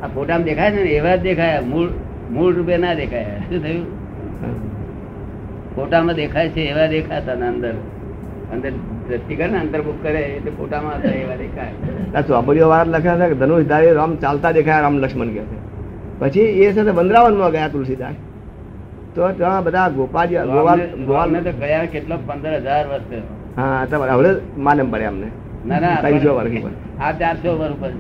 આ 0.03 0.07
ફોટામાં 0.15 0.43
દેખાય 0.43 0.71
છે 0.71 0.83
ને 0.83 0.89
એવા 0.89 1.15
જ 1.15 1.21
દેખાયા. 1.21 1.61
મૂળ 1.61 1.89
મૂળ 2.33 2.53
રૂપે 2.57 2.75
ના 2.77 2.93
દેખાય. 2.93 3.25
શું 3.49 3.59
થયું? 3.63 3.85
ફોટામાં 5.75 6.15
દેખાય 6.15 6.49
છે 6.55 6.61
એવા 6.71 6.87
દેખાતા 6.87 7.35
ને 7.41 7.47
અંદર. 7.47 7.75
અંદર 8.53 8.71
દ્રષ્ટિ 9.07 9.35
કરે 9.35 9.47
ને 9.47 9.57
અંતર્મુખ 9.59 9.99
કરે 10.03 10.21
એટલે 10.37 10.51
ફોટામાં 10.57 10.95
હતા 10.97 11.15
એવા 11.23 11.37
દેખાય. 11.43 12.23
ચોપડીઓ 12.27 12.67
વાળા 12.73 12.97
લખ્યા 12.97 13.19
છે 13.21 13.27
કે 13.31 13.35
ધનુષ 13.41 13.65
ધારી 13.71 13.93
રામ 13.99 14.11
ચાલતા 14.23 14.51
દેખાયા 14.57 14.85
રામ 14.85 14.95
લક્ષ્મણ 15.03 15.31
કહે 15.35 15.43
પછી 16.19 16.49
એ 16.63 16.73
સાથે 16.75 16.91
વૃંદાવનમાં 16.97 17.51
ગયા 17.55 17.71
તુલસીદાસ. 17.75 18.17
તો 19.15 19.21
ત્યાં 19.39 19.63
બધા 19.63 19.87
ગોપાજી 19.97 20.43
ગોવાલ 20.53 20.79
ગોવાલને 21.07 21.07
ગોવાલ 21.07 21.29
તો 21.47 21.51
ગયા 21.61 21.85
કેટલો 21.93 22.15
પંદર 22.27 22.53
હજાર 22.65 22.85
વર્ષ 22.91 23.11
હા 23.57 23.85
તમારે 23.89 24.11
હવે 24.17 24.31
માલમ 24.65 24.87
પડે 24.93 25.05
અમને. 25.11 25.27
ના 25.67 25.79
ના 25.83 25.95
ત્રણસો 26.03 26.31
વર્ષ 26.37 26.55
ઉપર. 26.59 26.71
આ 27.03 27.11
ચારસો 27.19 27.49
વર્ષ 27.59 27.75
ઉપર. 27.75 27.91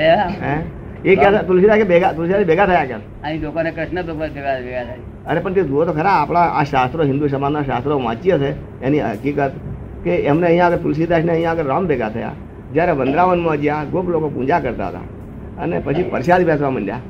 થયા. 0.00 0.58
એ 1.04 1.16
ક્યાં 1.16 1.46
તુલસીદાસ 1.46 1.76
કે 1.76 1.84
ભેગા 1.84 2.12
તુલસીદાસ 2.12 2.46
ભેગા 2.46 2.66
થયા 2.66 2.84
ક્યાં 2.84 3.00
અહીં 3.24 3.42
લોકોને 3.42 3.70
કૃષ્ણ 3.70 4.02
ભગવાન 4.02 4.30
ભેગા 4.30 4.60
ભેગા 4.60 4.84
થાય. 4.84 4.98
અરે 5.26 5.40
પણ 5.40 5.52
તે 5.52 5.62
જુઓ 5.62 5.84
તો 5.84 5.92
ખરા 5.92 6.10
આપણા 6.10 6.40
આ 6.40 6.64
શાસ્ત્રો 6.64 7.04
હિન્દુ 7.04 7.28
સમાજના 7.28 7.62
શાસ્ત્રો 7.62 7.98
વાંચીએ 7.98 8.38
છે 8.38 8.82
એની 8.82 9.00
હકીકત 9.00 9.52
કે 10.04 10.16
એમને 10.16 10.46
અહીંયા 10.46 10.66
આગળ 10.66 10.76
તુલસીદાસને 10.76 11.32
અહીંયા 11.32 11.50
આગળ 11.50 11.64
રામ 11.64 11.86
ભેગા 11.86 12.08
થયા. 12.08 12.32
જ્યારે 12.72 12.92
વૃંદાવનમાં 12.92 13.56
જ્યાં 13.56 13.90
ગોપ 13.90 14.08
લોકો 14.08 14.28
પૂજા 14.28 14.60
કરતા 14.60 14.88
હતા. 14.88 14.98
અને 15.62 15.78
પછી 15.78 16.02
પ્રસાદ 16.02 16.46
બેસવા 16.46 16.70
માંડ્યા. 16.70 17.00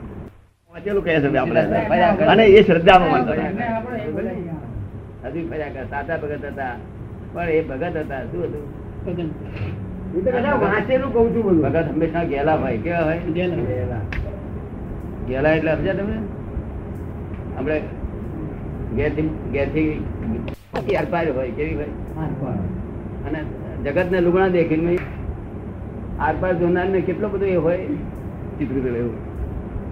વાંચેલું 0.71 1.05
કહે 1.05 1.21
છે 1.21 1.37
આપણે. 1.37 1.61
અને 2.26 2.45
એ 2.45 2.62
શ્રદ્ધામાં 2.62 3.11
માનતા 3.11 3.33
હતા. 3.33 3.49
ફર્યા 5.50 5.69
કરે. 5.69 5.85
સાચા 5.85 6.16
ભગત 6.16 6.45
હતા. 6.45 6.75
પણ 7.33 7.49
એ 7.49 7.62
ભગત 7.62 7.97
હતા. 7.97 8.23
શું 8.23 8.45
હતું? 8.45 9.96
વાંચેલું 10.25 11.12
કહું 11.12 11.35
છું 11.35 11.42
બધું. 11.44 11.62
ભગત 11.62 11.87
હંમેશા 11.90 12.25
ગેલા 12.25 12.56
હોય 12.56 12.78
કેવા 12.78 13.04
હોય 13.04 13.18
ગેલા. 13.18 14.00
ગેલા. 15.28 15.52
એટલે 15.52 15.75
સમજ્યા 15.75 15.94
તમે? 15.94 16.16
આપણે 17.58 17.80
આરપાર 20.99 21.26
હોય 21.32 21.50
કેવી 21.50 21.75
ભાઈ 21.75 21.94
અને 23.26 23.40
જગત 23.85 24.12
ને 24.12 24.20
લુગણા 24.20 24.49
દેખીને 24.49 24.99
આરપાર 26.20 26.54
જોનાર 26.54 26.88
ને 26.88 27.00
કેટલો 27.00 27.28
બધો 27.28 27.44
એ 27.44 27.56
હોય? 27.56 27.78
ચિત્ર 28.58 28.76
એવું 28.76 29.14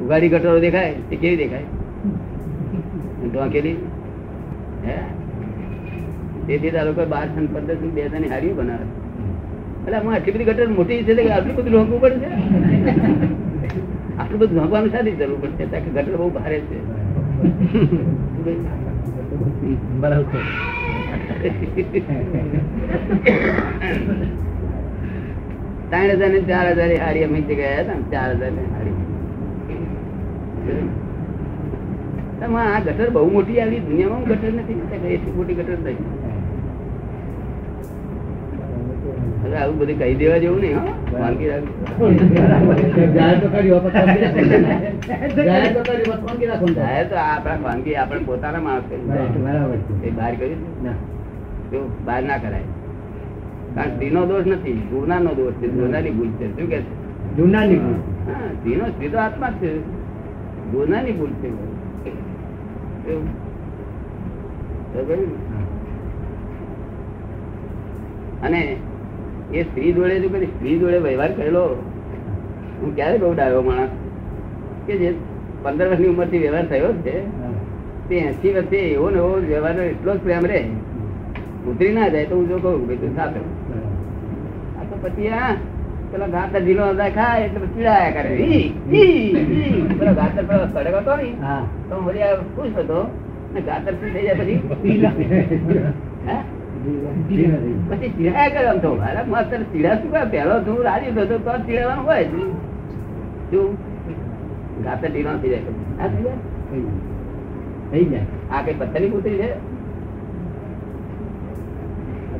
ઉગાડી 0.05 0.29
ગટરો 0.29 0.61
દેખાય 0.61 0.93
તે 1.11 1.17
કેવી 1.17 1.37
દેખાય? 1.37 1.63
ઢોંકેલી? 3.33 3.77
હે? 4.87 4.97
તેથી 6.47 6.71
તારો 6.71 6.93
કોઈ 6.93 7.07
બારથી 7.07 7.91
બે 7.91 8.09
તને 8.09 8.29
હારી 8.29 8.53
બનાવે. 8.53 9.04
એટલે 9.85 9.97
આમાં 9.99 10.15
આટલી 10.17 10.35
બધી 10.35 10.49
ગટર 10.49 10.69
મોટી 10.77 11.05
છે 11.07 11.13
કે 11.17 11.23
આટલું 11.37 11.55
બધું 11.57 11.73
ઢોકવું 11.75 11.99
પડશે? 12.03 12.29
આટલું 14.19 14.39
બધું 14.41 14.57
ઢોકવાનું 14.59 14.91
સારી 14.95 15.17
જરૂર 15.21 15.39
પડશે? 15.43 15.65
કારણ 15.73 15.85
કે 15.85 15.91
ગટર 15.97 16.17
બહુ 16.21 16.29
ભારે 16.37 16.59
છે. 16.69 16.79
બરાબર 20.03 20.25
ત્રણ 25.91 26.11
હજાર 26.19 26.31
ને 26.35 26.41
ચાર 26.51 26.67
હજાર 26.79 26.93
હાડી 27.05 27.25
અમે 27.29 27.41
ગયા 27.49 27.81
હતા 27.81 28.01
ચાર 28.13 28.31
હજાર 28.41 28.53
ને 28.59 28.63
હાડી 28.75 28.99
આ 32.63 32.81
ગટર 32.87 33.09
બહુ 33.17 33.29
મોટી 33.35 33.59
આવી, 33.63 33.83
દુનિયામાં 33.89 34.25
ગટર 34.31 34.53
નથી. 34.61 34.79
એટલી 35.17 35.37
મોટી 35.39 35.57
ગટર 35.59 35.77
નથી 35.81 35.99
હવે 39.43 39.44
આવું 39.57 39.79
બધું 39.79 39.99
કહી 39.99 40.15
દેવા 40.15 40.39
જેવું 40.39 40.61
નહીં 40.61 40.79
વાનગી. 41.13 41.49
તો 47.11 47.17
આપણા 47.17 47.59
વાનગી 47.63 47.95
આપણે 47.95 48.21
પોતાના 48.27 48.61
માણસ 48.61 48.83
કરી 48.89 50.09
એ 50.09 50.11
બહાર 50.11 50.35
કરી 50.35 50.57
બહાર 52.07 52.23
ના 52.23 52.39
કરાય. 52.39 52.67
કારણ 53.75 53.91
સ્ત્રીનો 53.91 54.27
દોષ 54.27 54.47
નથી 54.47 54.73
ગુનાનો 54.73 55.31
દોષ 55.35 55.53
છે 55.53 55.69
ગુનાની 55.69 56.11
ભૂલ 56.11 56.31
છે. 56.31 56.47
શું 56.57 56.69
કે 56.69 56.79
છે? 56.79 57.37
જૂનાની 57.37 57.77
ભૂલ. 57.77 58.01
સ્ત્રીનો 58.59 58.85
સ્ત્રી 58.85 59.09
તો 59.09 59.19
આત્મા 59.19 59.51
છે. 59.51 59.71
ગુનાની 60.73 61.13
ભૂલ 61.13 61.33
છે? 61.33 61.51
અને 68.43 68.77
એ 69.55 69.63
સ્ત્રી 69.63 69.93
જોડે 69.93 70.21
જો 70.21 70.29
કદી 70.29 70.47
સ્ત્રી 70.47 70.79
જોડે 70.79 70.99
વ્યવહાર 70.99 71.33
કરેલો? 71.33 71.65
હું 72.81 72.95
ક્યારે 72.97 73.19
બહુ 73.19 73.35
ડાયો 73.35 73.63
માણસ? 73.63 73.91
કે 74.87 74.97
જે 74.97 75.15
પંદર 75.63 75.87
વર્ષની 75.89 76.09
ઉંમરથી 76.09 76.39
વ્યવહાર 76.39 76.67
થયો 76.67 76.93
છે. 76.93 77.17
તે 78.09 78.15
એસી 78.15 78.53
વર્ષે 78.53 78.77
એવો 78.77 79.11
ને 79.11 79.17
એવો 79.17 79.37
વ્યવહાર 79.49 79.79
એટલો 79.81 80.15
જ 80.15 80.19
પ્રેમ 80.19 80.47
રહે. 80.47 80.63
ઉતરી 81.67 81.93
ના 81.93 82.09
જાય 82.09 82.25
તો 82.25 82.37
હું 82.37 82.49
જો 82.49 82.59
કહું 82.59 82.89
કે 82.89 82.97
તું 82.97 83.19
આ 83.19 83.29
તો 84.91 84.97
પછી 85.03 85.29
આ 85.29 85.53
પેલા 86.11 86.27
ગાતર 86.27 86.61
ઢીલો 86.61 86.83
અંદા 86.83 87.11
ખાય 87.11 87.45
એટલે 87.45 87.67
ચીડાયા 87.67 88.11
કરે. 88.11 88.33
પેલો 89.99 90.13
ગાતર 90.15 90.43
પેલો 90.45 90.65
સડક 90.67 90.95
હતો 90.95 91.17
ને 91.17 91.31
તો 91.89 91.95
હું 91.95 92.05
વળી 92.07 92.35
ખુશ 92.57 92.77
હતો. 92.77 93.01
ને 93.55 93.61
ગાતર 93.61 93.93
થઈ 94.03 94.13
જાય 94.13 94.35
પછી? 94.35 94.59
હે? 96.29 96.37
પછી 96.85 98.09
ચીડાયા 98.09 98.49
કરે 98.49 98.69
આમ 98.69 98.79
તો. 98.79 98.99
અરે 99.09 99.29
માસ્તર 99.29 99.63
ચીડા 99.73 99.95
શું 99.95 100.11
કરે? 100.11 100.31
પહેલો 100.31 100.61
તું 100.61 100.85
રાજી 100.85 101.11
થતો 101.11 101.39
તો 101.39 101.51
ચીડાવાનું 101.67 102.05
હોય 102.05 102.25
શું? 102.25 103.77
ગાતર 104.85 105.09
ઢીલો 105.09 105.31
થઈ 105.43 105.49
જાય. 105.49 105.63
આ 106.01 106.09
થઈ 107.93 108.05
જાય? 108.05 108.25
આ 108.53 108.63
કઈ 108.63 108.75
પથ્થરની 108.79 109.09
પુતળી 109.09 109.43
છે? 109.43 109.49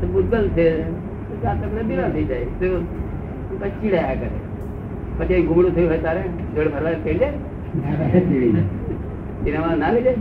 તો 0.01 0.07
ભૂતગલ 0.07 0.49
છે. 0.49 0.85
ગાતર 1.43 1.85
પેલા 1.89 2.09
થઈ 2.09 2.25
જાય. 2.25 2.47
તો 2.61 2.67
પછી 3.61 3.71
ચીડાયા 3.83 4.15
કરે. 4.15 4.31
પછી 5.19 5.43
ગુમડું 5.43 5.75
થયું 5.75 5.89
હોય 5.89 5.99
તારે? 5.99 6.23
જોડે 6.55 6.69
ભરવા 6.69 6.93
થઈ 7.05 7.15
જાય 7.15 7.33
ના 9.77 9.93
લઈ 9.93 10.03
જાય 10.03 10.17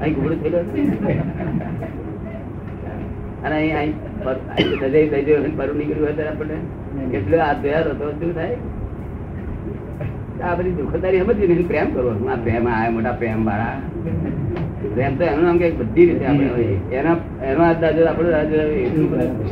અહીં 0.00 0.14
ગુમડું 0.14 0.42
થયેલું. 0.42 2.07
અને 3.44 3.56
અહીં 3.72 3.92
સજાઈ 4.80 5.08
ગયું 5.26 5.40
હોય, 5.42 5.72
નીકળ્યું 5.78 6.04
હોય 6.04 6.14
ત્યારે 6.16 6.30
આપણને. 6.32 6.58
કેટલો 7.12 7.36
હતો 7.90 8.06
શું 8.20 8.32
થાય? 8.34 8.56
આ 10.44 10.54
બધી 10.58 10.74
દુઃખદારી 10.78 11.20
સમજવી 11.20 11.48
નહીં 11.48 11.68
પ્રેમ 11.68 11.88
કરવો? 11.94 12.10
આ 12.32 12.36
પ્રેમ 12.44 12.64
આ 12.68 12.90
મોટા 12.96 13.14
પ્રેમ 13.20 13.40
વાળા. 13.48 13.76
પ્રેમ 14.94 15.12
તો 15.18 15.24
એનું 15.30 15.44
નામ 15.46 15.58
કે 15.62 15.66
બધી 15.80 16.06
રીતે 16.10 16.24
આપણે 16.26 16.48
હોય. 16.54 16.70
એના 16.98 17.16
એનો 17.46 17.60
હાથ 17.64 17.80
દાદો 17.82 18.00
આપણો 18.10 18.28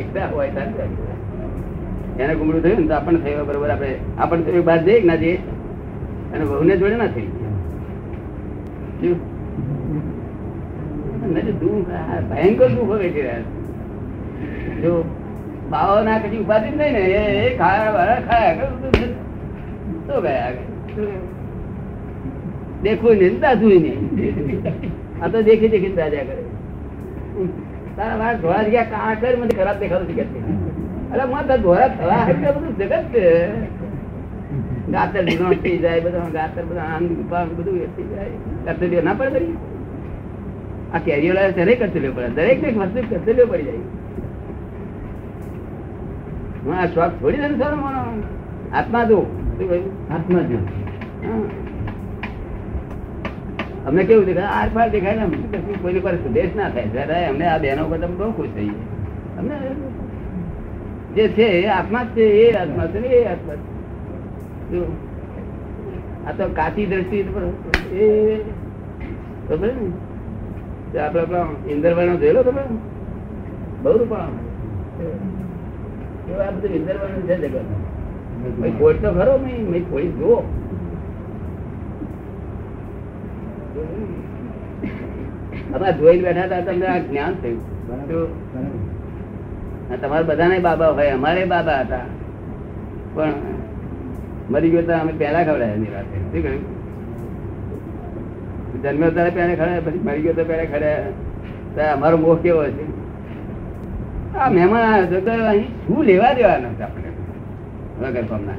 એકતા 0.02 0.26
હોય 0.34 0.48
ત્યારે 0.56 2.22
એને 2.22 2.32
ગુમડું 2.38 2.62
થયું 2.64 2.80
ને 2.80 2.86
તો 2.90 2.94
આપણને 2.98 3.20
થયું 3.24 3.46
બરોબર. 3.48 3.70
આપણે 3.70 3.90
આપણને 4.18 4.60
બહાર 4.68 4.80
જઈએ 4.86 5.04
ના 5.10 5.18
જઈએ? 5.22 5.36
અને 6.34 6.44
વહુને 6.50 6.74
જોડે 6.82 6.96
ના 7.02 7.10
થઈ. 7.16 7.28
આ 11.96 12.20
ભયંકર 12.30 12.68
દુઃખ 12.74 12.90
હોય 12.90 13.10
છે 13.16 13.22
યાર. 13.28 13.44
જો 14.86 14.96
બાવો 15.70 16.00
ના 16.08 16.18
કદી 16.24 16.42
ઉપાધિ 16.46 16.68
જ 16.72 16.74
નહીં 16.80 16.94
ને, 16.96 17.02
એ 17.44 17.54
ખાયા 17.60 17.94
વાળા 17.96 18.20
ખાયા 18.28 18.70
તો 20.08 20.14
ગયા 20.24 20.50
દેખું 22.84 23.14
નહીં 23.22 23.36
દાદું 23.44 23.78
નહીં. 23.84 24.00
આ 25.22 25.28
તો 25.32 25.38
દેખી 25.48 25.70
દેખી 25.74 25.94
દાજા 26.00 26.24
કરે. 26.28 26.42
તારા 27.96 28.18
મારા 28.20 28.40
ધોળા 28.42 28.64
જગ્યા 28.66 28.90
કાં 28.92 29.14
કર, 29.22 29.34
મને 29.40 29.54
ખરાબ 29.58 29.76
દેખાતું 29.82 30.14
કે 30.18 30.24
અરે 31.12 31.22
હું 31.24 31.34
તારા 31.48 31.62
ધોળા 31.64 31.88
થવા 31.96 32.22
બધું 32.28 32.72
જગત 32.80 33.04
છે. 33.12 33.24
ગાતર 34.94 35.22
ધીનો 35.28 35.46
થઈ 35.62 35.78
જાય, 35.84 36.00
બધા 36.06 36.28
ગાતર 36.38 36.64
બધા 36.70 36.88
આંગ 36.94 37.06
બધું 37.58 37.76
થઈ 37.96 38.08
જાય. 38.14 38.36
કર્તવ્ય 38.66 39.00
ના 39.08 39.18
પડે 39.20 39.40
આ 40.94 41.00
કેરીઓ 41.06 41.32
લાવે 41.38 41.52
ત્યારે 41.56 41.74
કર્તવ્ય 41.80 42.10
પડે. 42.16 42.28
દરેક 42.36 42.60
એક 42.70 42.76
વસ્તુ 42.82 42.98
કર્તવ્ય 43.12 43.44
પડી 43.52 43.68
જાય. 43.70 43.84
હું 46.66 46.74
આ 46.74 46.86
શોખ 46.94 47.12
છોડી 47.20 47.40
દે 47.42 47.48
ને 47.48 47.56
સર 47.60 47.72
આત્મા 48.72 49.04
જો. 49.10 49.18
આત્મા 50.14 50.44
જો. 50.50 50.58
અમને 53.86 54.02
કેવું 54.04 54.26
દેખાય 54.26 54.50
આર 54.58 54.68
પાર 54.74 54.88
દેખાય 54.90 55.16
ને 55.16 55.26
કશું 55.52 55.76
કોઈની 55.82 56.04
પર 56.06 56.16
સુદેશ 56.24 56.54
ના 56.56 56.70
થાય. 56.70 56.88
જરા 56.94 57.22
અમને 57.30 57.44
આ 57.52 57.58
બહેનો 57.58 57.82
કરતા 57.90 58.10
બહુ 58.18 58.30
ખુશ 58.38 58.52
થઈ 58.56 58.72
અમને 59.38 59.54
જે 61.16 61.24
છે 61.36 61.46
એ 61.60 61.68
આત્મા 61.76 62.04
જ 62.04 62.08
છે 62.16 62.24
એ 62.42 62.48
આત્મા 62.62 62.86
છે 62.92 62.98
ને 63.04 63.08
એ 63.18 63.22
આત્મા 63.32 63.56
છે. 63.60 63.66
જો, 64.70 64.82
આ 66.26 66.32
તો 66.32 66.44
કાચી 66.58 66.86
દ્રષ્ટિ 66.86 67.18
પર 67.22 67.44
એ 68.02 68.04
ખબર 69.48 69.70
ને? 69.78 69.86
આપડે 71.04 71.22
પેલા 71.30 71.46
ઇન્દરભાઈ 71.72 72.08
નો 72.08 72.16
જોયેલો 72.16 72.42
તમે 72.42 72.62
બહુ 73.82 73.98
રૂપાળો 73.98 74.38
એવું 76.28 76.42
આ 76.46 76.52
બધું 76.56 76.72
ઇન્દરભાઈ 76.78 77.22
છે 77.28 77.34
જગત 77.42 77.56
ભાઈ 78.60 78.98
તો 79.02 79.08
ખરો 79.18 79.34
મેં 79.44 79.58
મેં 79.70 79.82
જુઓ. 80.18 80.38
અમે 85.74 85.88
જોઈને 85.98 86.22
બેઠા 86.26 86.46
હતા 86.46 86.62
તમને 86.66 86.86
આ 86.86 87.00
જ્ઞાન 87.06 87.34
થયું. 87.42 87.60
શું? 88.08 88.28
તમારા 90.02 90.28
બધાને 90.30 90.56
બાબા 90.66 90.92
હોય 90.98 91.12
અમારે 91.18 91.42
બાબા 91.52 91.80
હતા. 91.84 92.06
પણ 93.14 93.34
મરી 94.50 94.70
ગયો 94.72 94.84
તો 94.88 94.92
અમે 95.02 95.12
પહેલા 95.20 95.44
ખવડાયા 95.48 95.78
એની 95.78 95.92
વાત 95.94 96.06
શું 96.14 96.42
કહ્યું? 96.44 96.64
જન્મ્યો 98.82 99.10
ત્યારે 99.16 99.32
પહેલા 99.36 99.56
ખવડાયા 99.60 99.86
પછી 99.86 100.04
મરી 100.06 100.22
ગયો 100.24 100.36
તો 100.38 100.42
પહેલા 100.50 100.68
ખવડાયા. 100.72 101.92
અમારો 101.96 102.16
મોહ 102.24 102.36
કેવો 102.42 102.62
છે 102.76 102.84
આ 104.36 104.50
મહેમાન 104.50 105.06
તો 105.10 105.32
અહીં 105.32 105.70
શું 105.86 106.04
લેવા 106.04 106.34
દેવાના 106.34 106.72
છે 106.72 106.82
આપણે? 106.82 107.10
વગર 108.00 108.24
કોમના 108.24 108.56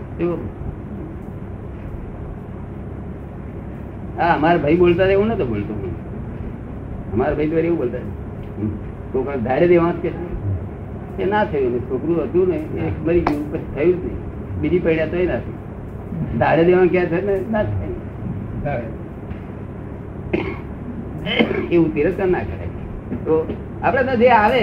હા, 4.18 4.34
અમારા 4.34 4.58
ભાઈ 4.58 4.76
બોલતા 4.76 5.06
એવું 5.06 5.28
નતો 5.28 5.46
બોલતો. 5.46 5.74
અમારા 7.14 7.34
ભાઈ 7.34 7.48
તો 7.48 7.58
એવું 7.58 7.78
બોલતા 7.78 8.00
છોકરા 9.14 9.36
ધારે 9.36 9.68
દેવા 9.68 9.92
કે 9.92 10.12
એ 11.20 11.26
ના 11.26 11.44
થયું 11.44 11.72
ને, 11.72 11.80
છોકરું 11.80 12.24
હતું 12.24 12.50
ને, 12.50 12.56
એ 12.56 12.92
મરી 13.06 13.22
ગયું, 13.22 13.52
પછી 13.52 13.72
થયું 13.76 13.94
જ 13.94 14.04
નહીં. 14.04 14.20
બીજી 14.62 14.80
પડ્યા 14.80 15.06
તો 15.06 15.18
એ 15.18 15.26
ના 15.26 15.40
થયું. 15.40 15.60
ધારે 16.40 16.66
દેવા 16.66 16.86
ક્યાં 16.86 17.08
છે 17.08 17.22
ને, 17.22 17.36
ના 17.52 17.64
થાય. 17.64 18.82
એવું 21.72 21.94
તિરસ્કાર 21.94 22.28
ના 22.28 22.40
કરે 22.40 22.68
તો 23.26 23.34
આપડે 23.84 24.02
તો 24.10 24.14
જે 24.22 24.28
આવે 24.40 24.62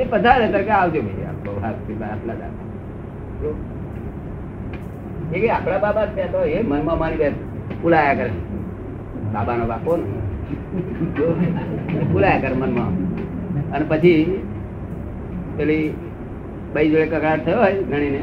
એ 0.00 0.02
પધારે 0.12 0.46
તરકે 0.52 0.66
કે 0.68 0.72
આવજો 0.78 1.00
ભાઈ. 1.06 1.26
આટલા 2.10 2.50
એ 5.34 5.36
કે 5.42 5.48
આપણા 5.56 5.82
બાબા 5.84 6.06
છે 6.16 6.24
તો 6.34 6.40
એ 6.56 6.56
મનમાં 6.70 6.98
મારી 7.02 7.20
બે 7.22 7.28
પુલાયા 7.82 8.18
કરે. 8.20 8.32
બાબાનો 9.34 9.64
બાપો 9.72 9.92
ને 9.96 10.06
પુલાયા 12.12 12.42
કરે 12.44 12.54
મનમાં. 12.62 12.92
અને 13.74 13.84
પછી 13.90 14.22
પેલી 15.56 15.86
ભાઈ 16.74 16.90
જોડે 16.92 17.06
કકડાટ 17.12 17.42
થયો 17.46 17.60
હોય 17.62 17.82
ગણીને 17.90 18.22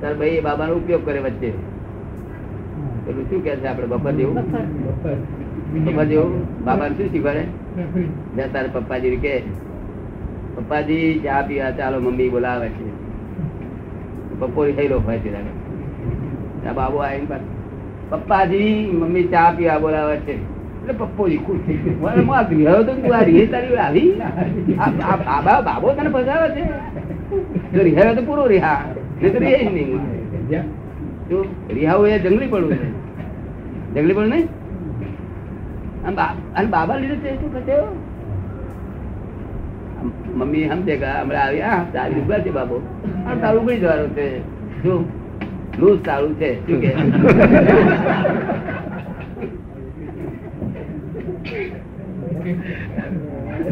ત્યારે 0.00 0.16
ભાઈ 0.20 0.36
એ 0.40 0.44
બાબાનો 0.48 0.72
ઉપયોગ 0.80 1.02
કરે 1.06 1.20
વચ્ચે. 1.26 1.50
પેલું 3.04 3.24
શું 3.30 3.40
કે 3.44 3.50
છે 3.62 3.66
આપડે 3.70 3.86
બફર 3.92 4.12
જેવું? 4.18 4.36
બફર. 4.86 5.16
જેવું? 6.12 6.32
બાબા 6.66 6.90
શું 6.96 7.08
શીખવાડે? 7.14 7.44
તારે 8.52 8.68
પપ્પાજી 8.72 9.16
કે 9.16 9.42
પપ્પાજી 10.56 11.20
ચા 11.24 11.42
પીવા 11.42 11.70
ચાલો 11.70 12.00
મમ્મી 12.00 12.28
બોલાવે 12.28 12.68
છે. 12.68 12.90
બપોરી 14.38 14.72
થઈ 14.72 14.88
લો 14.88 14.98
હોય 14.98 15.18
છે. 15.18 15.32
ત્યાં 16.62 16.74
બાબુ 16.74 16.96
આવીને 16.96 17.24
પાછો, 17.24 17.62
પપ્પાજી 18.10 18.90
મમ્મી 18.92 19.24
ચા 19.24 19.54
પીવા 19.56 19.78
બોલાવે 19.78 20.16
છે. 20.16 20.32
એટલે 20.32 20.92
પપ્પોજી 20.92 21.36
ખુશ 21.36 21.60
થઈ 21.66 21.74
ગયો. 21.74 22.06
આ 22.32 22.42
ગૃહ 22.42 22.82
તો 22.82 22.82
તું 22.82 23.16
આ 23.16 23.22
રીહ 23.22 23.50
તારી 23.50 23.76
આવી? 23.76 24.12
આ- 24.78 25.12
આ 25.12 25.16
બાબા 25.16 25.60
બાબો 25.60 25.92
તને 25.92 26.08
ફસાવે 26.08 26.48
છે? 26.48 26.64
તો 27.76 27.82
રિહાવે 27.82 28.14
તો 28.14 28.22
પૂરો 28.22 28.46
રિહા 28.46 28.82
નહીં 29.22 29.32
તો 29.32 29.38
રિહે 29.38 29.58
જ. 29.58 29.72
નહીં 29.72 29.98
રિહાવું 31.68 32.08
એ 32.08 32.18
જંગલી 32.18 32.46
પડવું 32.46 32.74
છે. 32.74 32.90
જંગલી 33.94 34.14
પડવું 34.14 34.30
નહીં? 34.30 34.59
અને 36.04 36.68
બાબા 36.68 36.96
લીધું 36.96 37.22
તે 37.22 37.36
શું 37.40 37.52
કરશે 37.52 37.76
મમ્મી 40.34 40.68
છે 40.86 40.96
કે 40.96 41.06
હમણાં 41.14 41.42
આવી 41.42 41.60
હા 41.60 41.84
તારી 41.92 42.16
ઊભા 42.16 42.40
છે 42.40 42.50
બાબો. 42.50 42.82
આ 43.26 43.36
તારું 43.36 43.62
ઉગડી 43.62 43.80
જવાનું 43.80 44.14
છે. 44.14 44.42
શું? 44.82 45.06
લૂઝ 45.78 46.02
તારું 46.02 46.36
છે 46.36 46.58
શું 46.66 46.80
કે? 46.80 46.94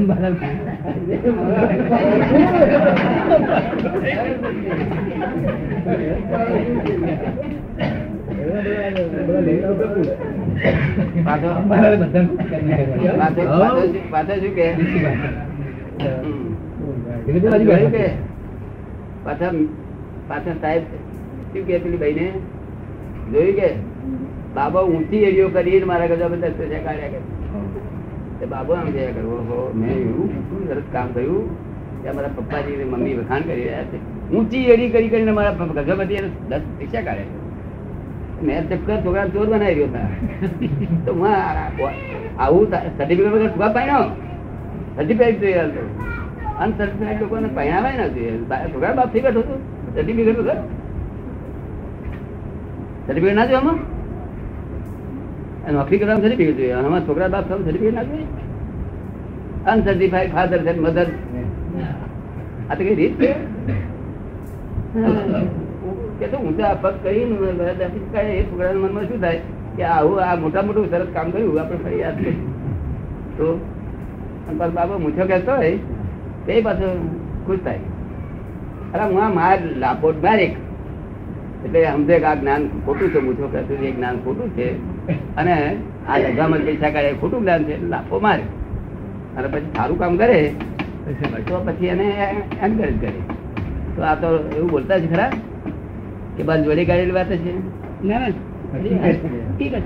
પાછો 0.08 0.28
જોયું 23.28 23.54
કે 23.54 23.68
બાબા 24.54 24.84
ઊંચી 24.84 25.24
એડીઓ 25.24 25.48
કરીને 25.50 25.86
મારા 25.86 26.06
ગજા 26.06 26.28
બધા 26.28 26.52
કાઢ્યા 26.84 27.10
કરે 27.10 28.46
બાબો 28.46 28.72
આમ 28.74 28.88
જયા 28.88 29.12
કરવો 29.12 29.58
મેં 29.74 29.90
એવું 29.94 30.30
શું 30.44 30.62
સરસ 30.68 30.86
કામ 30.92 31.12
કર્યું 31.12 31.50
ત્યાં 32.02 32.16
મારા 32.16 32.36
પપ્પાજી 32.36 32.78
મમ્મી 32.84 33.18
વખાણ 33.18 33.42
કરી 33.42 33.64
રહ્યા 33.64 33.90
છે 33.90 34.00
ઊંચી 34.32 34.64
એડી 34.66 34.90
કરી 34.90 35.08
કરીને 35.08 35.32
મારા 35.32 35.84
ગજાપતિ 35.84 36.24
દસ 36.48 36.64
પૈસા 36.78 37.02
કાઢ્યા 37.02 37.47
મેં 38.46 38.62
ચક્કર 38.70 38.98
છોકરા 39.04 39.30
ચોર 39.34 39.46
બનાવી 39.52 39.74
રહ્યો 39.76 39.90
તો 41.06 41.12
આવું 42.44 42.66
સર્ટિફિકેટ 42.96 43.32
વગર 43.34 43.50
ટૂંકા 43.50 43.72
પાડ્યો? 43.76 44.04
સર્ટિફિકેટ 44.96 45.38
જોઈએ 45.42 45.62
અનસર્ટિફાઈડ 46.62 47.20
લોકોને 47.22 47.48
પહેણાવાય 47.56 47.96
ના 48.00 48.10
જોઈએ. 48.14 48.32
છોકરા 48.72 48.96
બાપ 48.98 49.08
થઈ 49.12 49.24
બેઠો 49.26 49.40
હતો 49.44 49.54
સર્ટિફિકેટ 49.94 50.38
વગર? 50.40 50.58
સર્ટિફિકેટ 53.06 53.38
ના 53.38 53.46
જોઈએ 53.50 53.60
આમાં? 53.60 53.78
નોકરી 55.78 56.00
કરવા 56.02 56.20
સર્ટિફિકેટ 56.24 56.58
જોઈએ. 56.60 56.74
આમાં 56.80 57.02
છોકરા 57.08 57.30
બાપ 57.34 57.44
થવાનું 57.46 57.66
સર્ટિફિકેટ 57.68 57.96
ના 58.00 58.06
જોઈએ? 58.10 58.26
અનસર્ટિફાઈડ 59.70 60.34
ફાધર 60.36 60.60
છે 60.66 60.72
મધર 60.86 61.08
આ 62.70 62.74
તો 62.76 62.82
કઈ 62.86 62.96
રીત 63.00 63.14
છે? 63.20 63.30
કે 66.18 66.26
તો 66.30 66.36
ઊંચા 66.38 66.74
પગ 66.82 66.94
કરીને 67.02 67.34
દાખલ 67.80 68.04
કરે 68.12 68.22
એ 68.38 68.42
છોકરાના 68.48 68.82
મનમાં 68.84 69.08
શું 69.08 69.20
થાય? 69.24 69.40
કે 69.76 69.82
આવું 69.96 70.16
આ 70.22 70.36
મોટા 70.42 70.62
મોટું 70.68 70.86
સરસ 70.92 71.10
કામ 71.16 71.26
કર્યું 71.32 71.58
આપણે 71.60 71.78
ફરી 71.82 72.00
યાદ 72.02 72.16
કરીશું 72.18 72.50
તો 73.38 73.46
પાછો 74.58 74.72
બાબો 74.78 74.94
મૂછો 75.04 75.24
કહેતો 75.30 75.52
હોય, 75.60 75.76
તે 76.46 76.52
પાછો 76.66 76.88
ખુશ 77.46 77.62
થાય. 77.66 77.82
અરે 78.92 79.04
હું 79.10 79.20
આ 79.24 79.30
માર 79.38 79.58
લાપોટ 79.82 80.16
મારેક 80.24 80.54
એટલે 81.64 81.80
સમજે 81.94 82.16
કે 82.22 82.26
આ 82.30 82.36
જ્ઞાન 82.40 82.62
ખોટું 82.86 83.08
છે, 83.12 83.20
મૂછો 83.26 83.46
કહેતું 83.52 83.84
એ 83.88 83.90
જ્ઞાન 83.96 84.16
ખોટું 84.24 84.48
છે. 84.56 84.68
અને 85.40 85.54
આ 86.08 86.16
જગામાં 86.24 86.62
પૈસા 86.66 86.90
કાઢે 86.94 87.12
ખોટું 87.20 87.40
જ્ઞાન 87.44 87.62
છે 87.68 87.74
લાપો 87.92 88.20
મારે. 88.26 88.44
અને 89.36 89.46
પછી 89.52 89.70
સારું 89.76 89.98
કામ 89.98 90.12
કરે, 90.22 90.40
તો 91.48 91.54
પછી 91.66 91.92
એને 91.94 92.06
એન્કરેજ 92.64 92.96
કરે 93.02 93.20
તો 93.94 94.00
આ 94.10 94.16
તો 94.22 94.28
એવું 94.56 94.70
બોલતા 94.70 94.98
છે 95.04 95.08
ખરા. 95.14 95.30
કે 96.38 96.44
બાજુ 96.44 96.64
જોડે 96.64 96.84
કાઢેલી 96.84 97.12
વાત 97.12 97.30
છે. 97.44 97.52
ના 98.02 98.18
ના. 98.18 98.30
ઠીક 99.56 99.72
છે. 99.72 99.80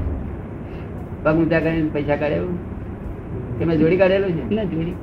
પગ 1.25 1.35
ઊંચા 1.37 1.61
કરીને 1.61 1.91
પૈસા 1.91 2.17
કાઢે 2.17 2.37
એવું? 2.37 2.57
કે 3.59 3.65
મેં 3.65 3.79
જોડી 3.79 3.97
કાઢેલો 3.97 4.29
છે? 4.29 4.43
ના 4.55 4.65
જોડી 4.65 4.97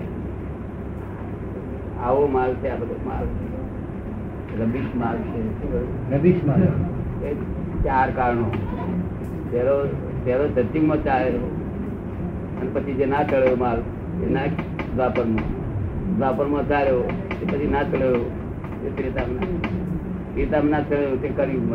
આવો 2.02 2.28
માલ 2.28 2.54
છે 2.62 2.68
આ 2.70 2.76
બધો 2.76 2.98
માલ. 3.06 3.26
રબીશ 4.60 4.92
માલ 4.96 5.18
છે. 5.32 5.40
રબીશ 6.12 6.44
માલ. 6.44 6.62
ચાર 7.84 8.10
કારણો. 8.12 8.48
પહેલો 9.52 9.76
પહેલો 10.26 10.46
ધરતીમાં 10.48 11.04
ચાલેલો. 11.04 11.42
અને 12.62 12.70
પછી 12.74 12.94
જે 12.94 13.06
ના 13.06 13.24
ચડ્યો 13.24 13.56
માલ 13.56 13.80
એ 14.24 14.30
ના 14.30 14.48
દ્વાપરમાં 14.96 15.46
દ્વાપરમાં 16.18 16.66
ચાલ્યો 16.68 17.04
એ 17.42 17.46
પછી 17.46 17.68
ના 17.68 17.84
ચડ્યો 17.84 18.22
એ 18.86 18.90
ત્રેતામાં 18.90 19.79
ના 20.46 20.82
ચડ્યો 20.82 21.16
તે 21.22 21.30
કર્યું 21.38 21.74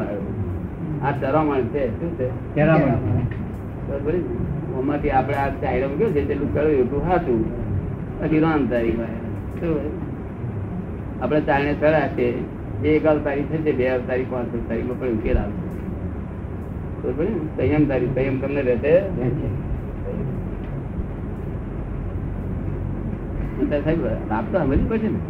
આ 1.03 1.13
ચરામણ 1.21 1.67
છે 1.75 1.83
શું 1.99 2.11
છે? 2.19 2.29
આમાંથી 4.77 5.11
આપણે 5.11 5.37
આ 5.37 5.49
ચાયરમ 5.63 5.93
કેવું 5.99 6.13
છે 6.15 6.23
તેટલું 6.29 6.51
કર્યું 6.55 6.77
એટલું 6.81 7.03
હાથું 7.09 7.41
પછી 8.21 8.41
રામ 8.45 8.63
તારીખ 8.67 9.01
આપણે 11.23 11.41
ચાયને 11.41 11.73
ચડા 11.75 12.09
છે. 12.17 12.29
એ 12.85 12.89
એક 12.97 13.07
અવતારી 13.07 13.43
છે 13.43 13.73
બે 13.73 13.85
અવતારી 13.89 14.27
પાંચ 14.31 14.55
અવતારીમાં 14.55 14.97
પણ 15.01 15.19
ઉકેલ 15.19 15.39
આવશે 15.39 17.23
સંયમ 17.57 17.85
તારી 17.89 18.11
સંયમ 18.15 18.37
તમને 18.41 18.63
રહેશે. 18.63 18.95
સાહેબ 23.71 24.03
આપ 24.33 24.47
તો 24.53 24.57
સમજવું 24.59 24.89
પડશે 24.89 25.09
ને. 25.09 25.21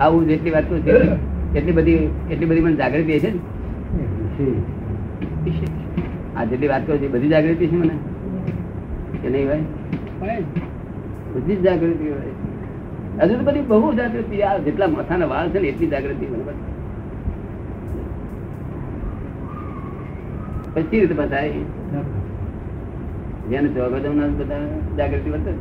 આવું 0.00 0.20
જેટલી 0.28 0.50
વાત 0.50 0.66
કરું 0.68 0.80
છું, 0.86 1.29
એટલી 1.56 1.72
બધી 1.72 2.08
એટલી 2.30 2.46
બધી 2.46 2.60
મને 2.60 2.76
જાગૃતિ 2.76 3.18
છે 3.18 3.30
ને? 3.30 3.40
આ 6.36 6.44
જેટલી 6.44 6.68
વાત 6.68 6.86
કરું 6.86 6.98
છું 7.00 7.10
બધી 7.12 7.28
જાગૃતિ 7.28 7.66
છે 7.66 7.76
મને? 7.76 7.96
કે 9.22 9.28
નહીં 9.28 9.46
ભાઈ? 9.48 10.44
બધી 11.34 11.56
જ 11.56 11.62
જાગૃતિ 11.62 12.06
હોય. 12.10 12.34
હજુ 13.20 13.34
તો 13.36 13.44
બધી 13.44 13.66
બહુ 13.68 13.92
જાગૃતિ 13.92 14.42
આ 14.42 14.58
જેટલા 14.58 14.90
માથાના 14.96 15.26
વાળ 15.26 15.48
છે 15.48 15.58
ને 15.58 15.68
એટલી 15.68 15.90
જાગૃતિ 15.94 16.26
મને 16.26 16.44
પછી 20.74 21.00
રીતે 21.00 21.14
બતાય 21.14 21.52
જેને 23.50 23.68
ચોગદમ 23.68 24.20
બધા 24.38 24.60
જાગૃતિ 24.98 25.30
વર્તે. 25.30 25.52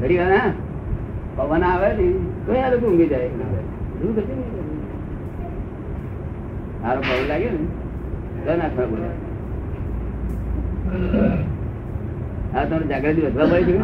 ઘડી 0.00 0.18
વાર 0.18 0.32
હા? 0.32 0.52
પવન 1.36 1.62
આવે 1.64 1.88
ને 1.98 2.06
તો 2.46 2.50
આ 2.54 2.70
લોકો 2.72 2.86
ઊંઘી 2.86 3.08
જાય. 3.08 3.30
સારો 6.80 7.00
પવન 7.02 7.26
લાગે 7.30 7.48
ને 7.50 7.60
તો 8.44 8.52
નાખવા 8.60 8.86
બોલે 8.90 9.08
હા 12.52 12.64
તમને 12.66 12.86
જાગૃતિ 12.90 13.20
વધવા 13.22 13.46
મળી 13.46 13.66
છે? 13.68 13.74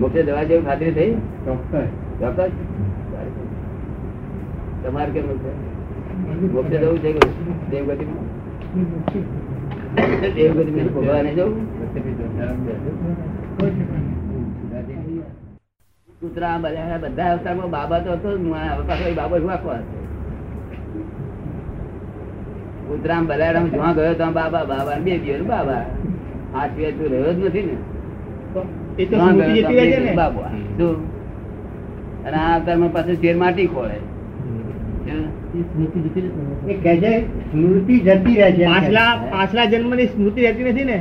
મોક્ષે 0.00 0.20
દવા 0.22 0.44
જેવું 0.44 0.66
ખાતરી 0.66 0.92
થઈ? 0.92 1.12
ચોક્કસ. 1.44 2.52
તમારે 4.82 5.10
કેમ 5.12 5.26
છે 5.34 5.50
મોક્ષે 6.52 6.76
જવું 6.78 6.98
છે 7.02 7.10
દેવગતિમાં? 7.70 8.26
દેવગતિમાં 10.34 10.88
ભગવાને 10.94 11.30
જવું? 11.32 11.54
કૂતરા 16.22 16.58
બધા 16.62 16.98
બધા 17.02 17.32
અવતારમાં 17.32 17.70
બાબા 17.70 18.00
તો 18.04 18.10
હતો 18.14 18.30
પાછો 18.88 19.10
બાબા 19.18 19.38
શું 19.42 19.50
આખો 19.56 19.70
હતો 19.74 19.98
કૂતરા 22.86 23.18
બલારામ 23.28 23.66
જોવા 23.74 23.92
ગયો 23.98 24.14
તો 24.20 24.26
બાબા 24.38 24.64
બાબા 24.70 24.96
બે 25.04 25.12
દિવસ 25.24 25.44
બાબા. 25.50 25.84
આ 26.56 26.66
સિવાય 26.70 26.92
તું 26.96 27.06
રહ્યો 27.12 27.32
જ 27.36 27.40
નથી 27.48 27.66
ને. 27.68 27.76
એ 28.98 29.04
તો 29.06 29.14
જ્યાં 29.16 29.36
સ્મૃતિ 29.36 29.60
ગયો 29.60 29.68
જતી 29.68 29.76
રહે 29.78 29.84
ત્યાં 29.84 29.92
છે 29.92 29.98
બે 29.98 30.06
ને 30.06 30.10
દિવસ 30.10 30.18
બાબા 30.20 30.50
અને 32.26 32.36
આ 32.38 32.50
અવતારમાં 32.56 32.92
પાછું 32.96 33.16
શેર 33.22 33.36
માટી 33.44 33.68
ખોળે. 33.74 33.98
એ 36.72 36.74
કહે 36.82 36.92
છે 37.04 37.12
સ્મૃતિ 37.52 37.94
જતી 38.08 38.36
રહે 38.40 38.50
છે. 38.58 38.64
એમ 38.64 38.74
પાછલા 39.36 39.70
જન્મની 39.72 40.08
સ્મૃતિ 40.16 40.40
રહેતી 40.46 40.68
નથી 40.72 40.88
ને? 40.90 40.98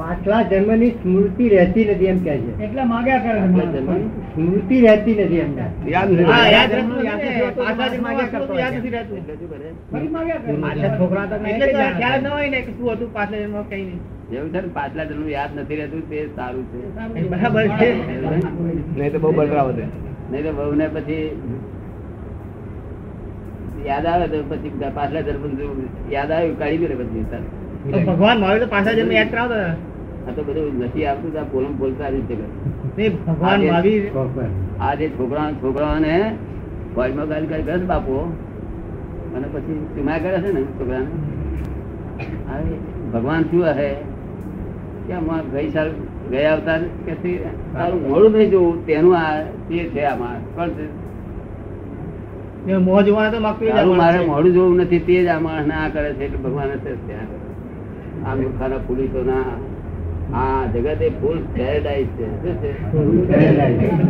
પાછલા 0.00 0.42
જન્મની 0.50 0.90
સ્મૃતિ 1.00 1.44
રહેતી 1.54 1.84
નથી 1.92 2.10
એમ 2.12 2.18
કે 2.26 2.34
છે. 2.42 2.52
એટલે 2.66 2.82
માગ્યા 2.92 3.22
કરે? 3.24 3.32
સ્મૃતિ 4.34 4.76
રહેતી 4.84 5.16
નથી 5.24 5.40
એમ 5.46 5.52
છે. 5.58 5.66
પાછલા 7.58 7.88
જન્મમાં 7.94 8.28
સ્મૃતિ 8.30 8.54
યાદ 8.60 8.74
નથી 8.78 8.92
રહેતું. 8.94 9.16
એટલે 9.20 9.34
શું 9.40 9.48
કરે? 9.52 9.68
પાછલા 10.64 10.92
છોકરા 11.00 11.26
તો 11.32 11.36
એટલે 11.52 11.66
તો 11.74 11.78
ખ્યાલ 11.98 12.18
જ 12.20 12.22
ન 12.22 12.26
હોય 12.36 12.48
ને 12.54 12.60
કે 12.68 12.72
શું 12.78 12.88
હતું 12.94 13.10
પાછલા 13.18 13.40
જન્મમાં 13.42 13.66
કઈ 13.72 13.82
નહીં. 13.88 14.00
એવું 14.36 14.48
છે 14.54 14.60
ને 14.64 14.70
પાછલા 14.78 15.06
જન્મ 15.10 15.28
યાદ 15.34 15.50
નથી 15.58 15.78
રહેતું 15.80 16.02
તે 16.10 16.18
સારું 16.36 16.64
છે. 16.70 16.78
બરાબર 17.32 17.64
છે. 17.82 17.88
નહીં 18.96 19.10
તો 19.12 19.18
બહુ 19.26 19.30
બળતરા 19.40 19.66
વધે. 19.68 19.84
નહીં 20.30 20.44
તો 20.46 20.50
બહુ 20.58 20.72
ને 20.80 20.86
પછી 20.96 21.24
યાદ 23.90 24.06
આવે 24.14 24.26
તો 24.32 24.38
પછી 24.50 24.72
પાછલા 24.98 25.22
જન્મ 25.28 25.44
યાદ 26.16 26.30
આવ્યું 26.38 26.58
કાઢી 26.64 26.88
દે 26.90 26.96
પછી. 27.04 27.24
ભગવાન 28.08 28.36
મારે 28.46 28.58
તો 28.64 28.68
પાછલા 28.74 28.98
જન્મ 28.98 29.12
યાદ 29.18 29.32
કરાવતા. 29.36 29.70
આ 30.30 30.36
તો 30.36 30.42
બધું 30.42 30.78
નથી 30.80 31.06
આવતું 31.06 31.38
આ 31.38 31.46
પોલમ 31.52 31.72
બોલતા 31.78 32.08
રીતે 32.08 32.34
ભગવાન 33.08 33.50
આજે- 33.50 33.72
આ 34.80 34.94
જે 34.94 35.08
છોકરા 35.08 35.48
છોકરાઓને 35.62 36.14
કોલેજમાં 36.94 37.28
ગાલ 37.28 37.44
કરે 37.46 37.62
છે 37.62 37.84
બાપો. 37.84 38.16
અને 39.36 39.46
પછી 39.52 39.76
ચુમા 39.94 40.18
કરે 40.18 40.38
છે 40.38 40.52
ને 40.52 40.62
છોકરાને. 40.70 41.08
ભગવાન 43.12 43.42
શું 43.42 43.64
હે? 43.74 43.90
કે 45.06 45.12
આમાં 45.12 45.42
ગઈ 45.52 45.70
સાલ 45.70 45.88
ગયા 46.30 46.52
અવતાર 46.54 46.80
કે 47.06 47.12
તારું 47.74 48.00
મોડું 48.08 48.32
નહીં 48.32 48.50
જોવું 48.50 48.76
તેનું 48.86 49.16
આ 49.16 49.30
તે 49.68 49.78
છે 49.86 50.02
આમાં 50.04 50.38
તારું 53.68 53.96
મારે 53.96 54.18
મોડું 54.26 54.52
જોવું 54.52 54.76
નથી 54.76 55.00
તે 55.00 55.16
જ 55.22 55.28
આ 55.28 55.40
માણસ 55.40 55.66
ના 55.66 55.88
કરે 55.88 56.12
છે 56.12 56.24
એટલે 56.24 56.38
ભગવાન 56.38 56.68
આમ 56.70 56.80
જ 56.80 56.98
ત્યાં 57.06 57.28
આ 59.30 59.44
આ 60.34 60.66
જગત 60.66 61.02
એ 61.02 61.08
ફૂલ 61.08 61.38
પેરેડાઇઝ 61.38 62.06
છે? 62.06 62.26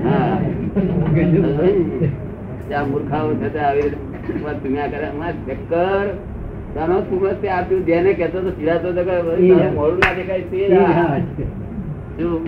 હા. 0.04 0.38
મૂર્ખાઓ 2.84 3.34
થતા 3.34 3.60
આવી 3.60 3.82
દુનિયા 3.82 4.86
કરે. 4.86 5.08
ચક્કર. 5.32 6.18
આપ્યું 7.48 7.86
જેને 7.86 8.12
કેતો 8.12 8.40
તો 8.40 8.50
સીધા 8.50 8.74
મોડું 9.70 9.98
ના 9.98 10.14
દેખાય 10.14 10.40
તે 10.40 10.68
શું? 12.22 12.40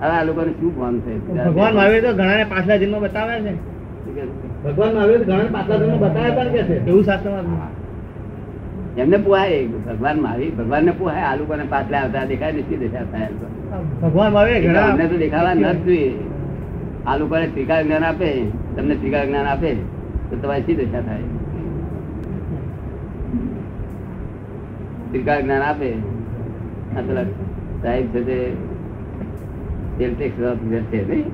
હવે 0.00 0.10
આ 0.10 0.24
લોકોને 0.24 0.52
શું 0.52 0.80
ભાન 0.80 1.00
છે 1.00 1.34
ભગવાન 1.44 1.74
મહાવીર 1.74 2.10
તો 2.10 2.12
ઘણા 2.16 2.44
પાછલા 2.50 2.76
જન્મ 2.76 3.00
બતાવે 3.00 3.40
છે. 3.40 3.52
ભગવાન 3.54 4.14
કહે 4.14 4.20
તો 4.20 4.70
ભગવાન 4.70 4.94
મહાવીર 4.94 5.24
ઘણા 5.24 5.44
પાછલા 5.52 5.76
જન્મ 5.76 5.98
બતાવે 5.98 6.30
પણ 6.30 6.48
કે 6.48 6.62
છે? 6.62 6.86
એવું 6.86 7.04
શાસ્ત્રમાં 7.04 7.79
એમને 8.96 9.16
પોહાય. 9.16 9.66
ભગવાન 9.86 10.16
માવી 10.22 10.50
ભગવાન 10.58 10.84
ને 10.84 10.92
પોહાય 10.98 11.24
આ 11.30 11.36
લોકોને 11.36 11.64
પાછલા 11.72 12.00
આવતા 12.02 12.24
દેખાય 12.30 12.52
નથી 12.52 12.76
દેખાતા 12.76 13.28
ભગવાન 14.02 14.32
મહાવીર 14.32 14.78
અમને 14.78 15.04
તો 15.08 15.16
દેખાવા 15.16 15.54
ન 15.54 15.62
જોઈએ. 15.84 16.12
આ 17.06 17.16
લોકોને 17.16 17.46
ત્રિકાળ 17.54 17.82
જ્ઞાન 17.84 18.04
આપે 18.04 18.30
તમને 18.76 18.94
ત્રિકાળ 18.94 19.26
જ્ઞાન 19.26 19.48
આપે 19.52 19.70
તો 20.30 20.34
તમારી 20.36 20.64
શી 20.66 20.76
દશા 20.80 21.02
થાય? 21.06 21.26
ત્રિકાળ 25.10 25.40
જ્ઞાન 25.42 25.62
આપે. 25.62 25.90
સાહેબ 27.82 28.06
છે 28.12 28.20
તે 28.28 28.38
તેલ 29.98 30.12
ટેક્સ 30.14 30.36
છે 30.90 31.00
નહીં? 31.08 31.28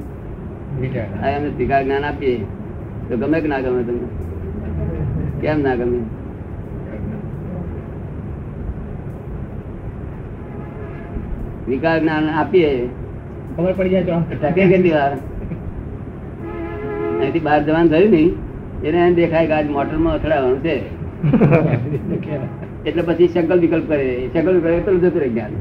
એમને 1.25 1.51
ત્રિકાળ 1.57 1.85
જ્ઞાન 1.85 2.05
આપીએ. 2.05 2.37
તો 3.09 3.17
ગમે 3.17 3.41
કે 3.41 3.49
ના 3.49 3.61
ગમે 3.61 3.83
તમને? 3.83 4.09
કેમ 5.41 5.59
ના 5.63 5.75
ગમે? 5.75 5.99
વિકાળ 11.69 12.01
જ્ઞાન 12.01 12.29
આપીએ. 12.29 12.89
ખબર 13.57 13.73
પડી 13.73 13.89
જાય 13.89 14.21
ટકે 14.31 14.67
કેટલી 14.67 14.91
વાર? 14.91 15.13
અહીંથી 17.21 17.41
બહાર 17.41 17.63
જવાનું 17.63 17.89
થયું 17.89 18.11
નહીં. 18.11 18.31
એને 18.85 18.99
એમ 18.99 19.15
દેખાય 19.15 19.47
કે 19.47 19.53
આજ 19.53 19.67
મોટરમાં 19.71 20.15
અથડાવાનું 20.15 20.61
છે. 20.63 20.77
એટલે 22.87 23.03
પછી 23.03 23.29
સંકલ્પ 23.29 23.61
વિકલ્પ 23.61 23.89
કરે. 23.89 24.29
સંકલ્પ 24.33 24.63
કરે 24.63 24.81
તો 24.81 24.99
જતું 24.99 25.21
રહે 25.21 25.29
જ્ઞાન. 25.29 25.53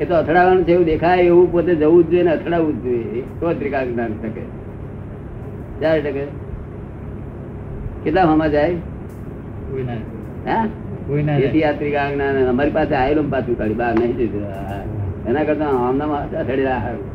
એ 0.00 0.04
તો 0.04 0.14
અથડાવાનું 0.14 0.64
છે 0.64 0.72
એવું 0.72 0.84
દેખાય 0.84 1.22
એવું 1.22 1.52
પોતે 1.52 1.74
જવું 1.74 2.04
જ 2.04 2.10
જોઈએ 2.10 2.22
ને 2.22 2.30
અથડાવવું 2.30 2.82
જ 2.82 2.84
જોઈએ. 2.84 3.24
તો 3.40 3.54
ત્રિકાળ 3.54 3.86
જ્ઞાન 3.86 4.12
શકે 4.22 4.42
ચાર 5.80 6.00
ટકે. 6.00 6.24
કેટલા 8.04 8.24
હમા 8.24 8.46
જાય? 8.46 8.74
હા? 10.46 10.68
ના 11.10 12.48
અમારી 12.50 12.74
પાસે 12.78 12.94
આવેલું 12.94 13.30
પાછું 13.30 13.56
કાઢી 13.60 13.78
બહાર 13.80 13.94
નહીં 13.98 14.16
જતું. 14.18 14.44
એના 15.28 15.44
કરતા 15.48 15.70
આમનામાં 15.86 16.22
અથડેલા 16.42 16.78
હારું. 16.84 17.06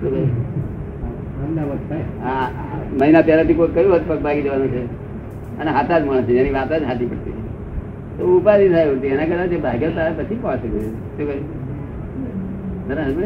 શું 0.00 0.10
કહ્યું? 0.12 0.30
અમદાવાદ 1.44 1.82
થાય? 1.88 2.06
આ 2.30 2.46
મહિના 3.00 3.22
પહેલાથી 3.28 3.58
કોઈ 3.60 3.72
કયું 3.76 3.92
હોત 3.92 4.04
પગ 4.08 4.18
ભાગી 4.26 4.44
જવાનું 4.46 4.70
છે? 4.74 4.82
અને 5.60 5.70
હાથા 5.76 6.00
જ 6.00 6.04
મળે 6.08 6.22
છે 6.26 6.32
એની 6.42 6.54
વાત 6.58 6.72
જ 6.72 6.82
હાથી 6.90 7.10
પડતી. 7.12 7.38
તો 8.18 8.22
ઉપાધિ 8.36 8.68
થાય 8.74 8.92
ઉલટી 8.92 9.12
એના 9.14 9.28
કરતા 9.30 9.48
જે 9.52 9.58
ભાગ્યો 9.66 9.92
તારે 9.96 10.12
પછી 10.18 10.40
પહોંચે 10.44 10.68
ગયું 10.72 10.92
શું 11.16 11.26
કહ્યું 11.28 11.44
બરાબર 12.88 13.24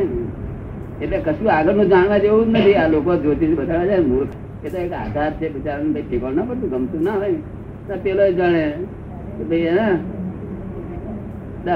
એટલે 1.03 1.19
કશું 1.27 1.49
આગળનું 1.59 1.89
જાણવા 1.93 2.23
જેવું 2.25 2.45
જ 2.47 2.59
નથી. 2.59 2.77
આ 2.83 2.89
લોકો 2.95 3.11
જ્યોતિષ 3.23 3.55
બતાવે 3.59 3.85
છે 3.91 3.99
મૂર્ખ. 4.11 4.35
એ 4.65 4.69
તો 4.73 4.77
એક 4.87 4.93
આધાર 5.03 5.31
છે 5.39 5.47
બિચારાને 5.55 5.91
ભાઈ 5.95 6.09
ઠેકાણ 6.11 6.35
ના 6.39 6.47
પડતું 6.49 6.69
ગમતું 6.73 7.03
ના 7.07 7.17
હોય. 7.23 7.41
તો 7.87 7.95
પેલો 8.05 8.25
જાણે 8.39 8.65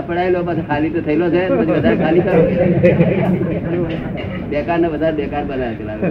પડાયેલો 0.09 0.41
પછી 0.49 0.65
ખાલી 0.69 0.93
તો 0.95 1.01
થયેલો 1.07 1.27
છે 1.35 1.41
વધારે 1.49 1.97
ખાલી 2.03 2.23
કરો. 2.27 2.43
બેકાર 4.51 4.79
ને 4.81 4.89
વધારે 4.95 5.17
બેકાર 5.21 5.45
બનાવે 5.49 6.09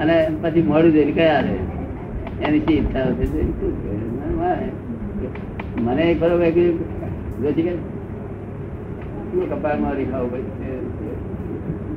અને 0.00 0.16
પછી 0.42 0.62
મોડું 0.70 0.90
જોઈને 0.94 1.12
કયા 1.18 1.42
રે 1.46 1.54
એની 2.46 2.62
શી 2.66 2.76
ઈચ્છા 2.78 3.06
છે? 3.18 3.24
તે 3.32 3.38
શું 3.58 3.72
કરે? 3.80 4.66
મને 5.84 6.02
એક 6.10 6.16
ખરો 6.20 6.36
કે 6.56 6.64
જોશી 7.42 7.64
કે 7.66 7.72
શું 9.30 9.44
કપાળમાં 9.50 9.94
રેખાઓ 10.00 10.26
પડી 10.32 10.74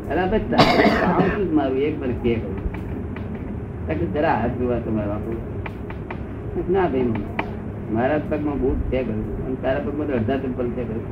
અરે 0.09 0.19
આપણે 0.21 0.39
કામ 0.49 1.19
શું 1.29 1.49
મારું? 1.55 1.79
એક 1.89 1.95
પર 2.01 2.11
કે. 2.23 2.33
જરા 4.15 4.35
હાથ 4.41 4.55
જોવા 4.59 4.81
તમારે 4.85 5.11
આખો 5.11 5.31
ના 6.73 6.87
ભાઈ 6.87 7.23
મારા 7.93 8.21
પગમાં 8.29 8.57
બૂટ 8.61 8.79
છે 8.91 8.99
કર્યું 9.03 9.27
અને 9.45 9.57
તારા 9.63 9.83
પગમાં 9.85 10.07
તો 10.07 10.13
અડધા 10.19 10.41
ચંપલ 10.43 10.67
છે 10.75 10.83
કર્યું 10.87 11.05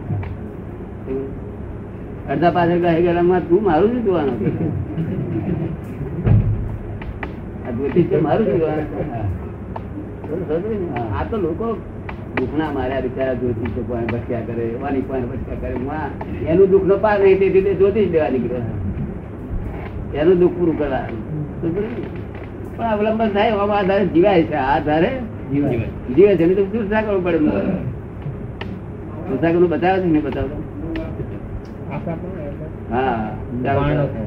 અડધા 2.29 2.51
પાછળ 2.51 2.81
ગાય 2.85 3.01
ગળામાં 3.05 3.43
તું 3.49 3.61
મારું 3.63 3.91
જ 3.93 3.95
જોવાનું 4.05 4.37
છે? 4.39 4.49
મારું 8.21 8.45
જ 8.45 8.49
જોવાનું 8.57 8.89
આ 11.13 11.23
તો 11.29 11.35
લોકો 11.37 11.67
દુઃખના 12.37 12.71
માર્યા 12.71 13.05
બિચારા 13.05 13.39
જ્યોતિષ 13.41 13.75
કોઈ 13.89 14.07
ભટક્યા 14.11 14.47
કરે 14.49 14.65
વાની 14.81 15.05
કોઈ 15.09 15.25
ભટક્યા 15.31 15.61
કરે. 15.61 15.75
આ 15.97 16.07
એનું 16.51 16.67
દુઃખ 16.71 16.87
નો 16.91 16.95
પાર 17.05 17.17
નહીં 17.23 17.39
તેથી 17.41 17.63
તે 17.67 17.71
જ્યોતિષ 17.81 18.09
લેવા 18.13 18.31
નીકળ્યો. 18.35 18.75
એનું 20.13 20.37
દુઃખ 20.41 20.55
પૂરું 20.57 20.77
ને? 20.79 20.99
પણ 22.77 22.85
અવલંબન 22.85 23.29
થાય 23.29 23.51
આમાં 23.51 23.77
આધારે 23.77 24.05
જીવાય 24.05 24.43
છે 24.43 24.53
આધારે 24.53 25.09
જીવાય. 25.53 25.79
જીવે 26.15 26.35
છે 26.35 26.45
નહીં 26.45 26.55
તો 26.55 26.65
દુર્સા 26.65 27.01
કરવું 27.01 27.23
પડે? 27.23 27.37
દુર્સા 29.29 29.51
કરવું? 29.51 29.69
બતાવે 29.69 30.01
છે 30.01 30.05
ને 30.05 30.19
બતાવતો. 30.19 30.57
હા. 32.91 34.26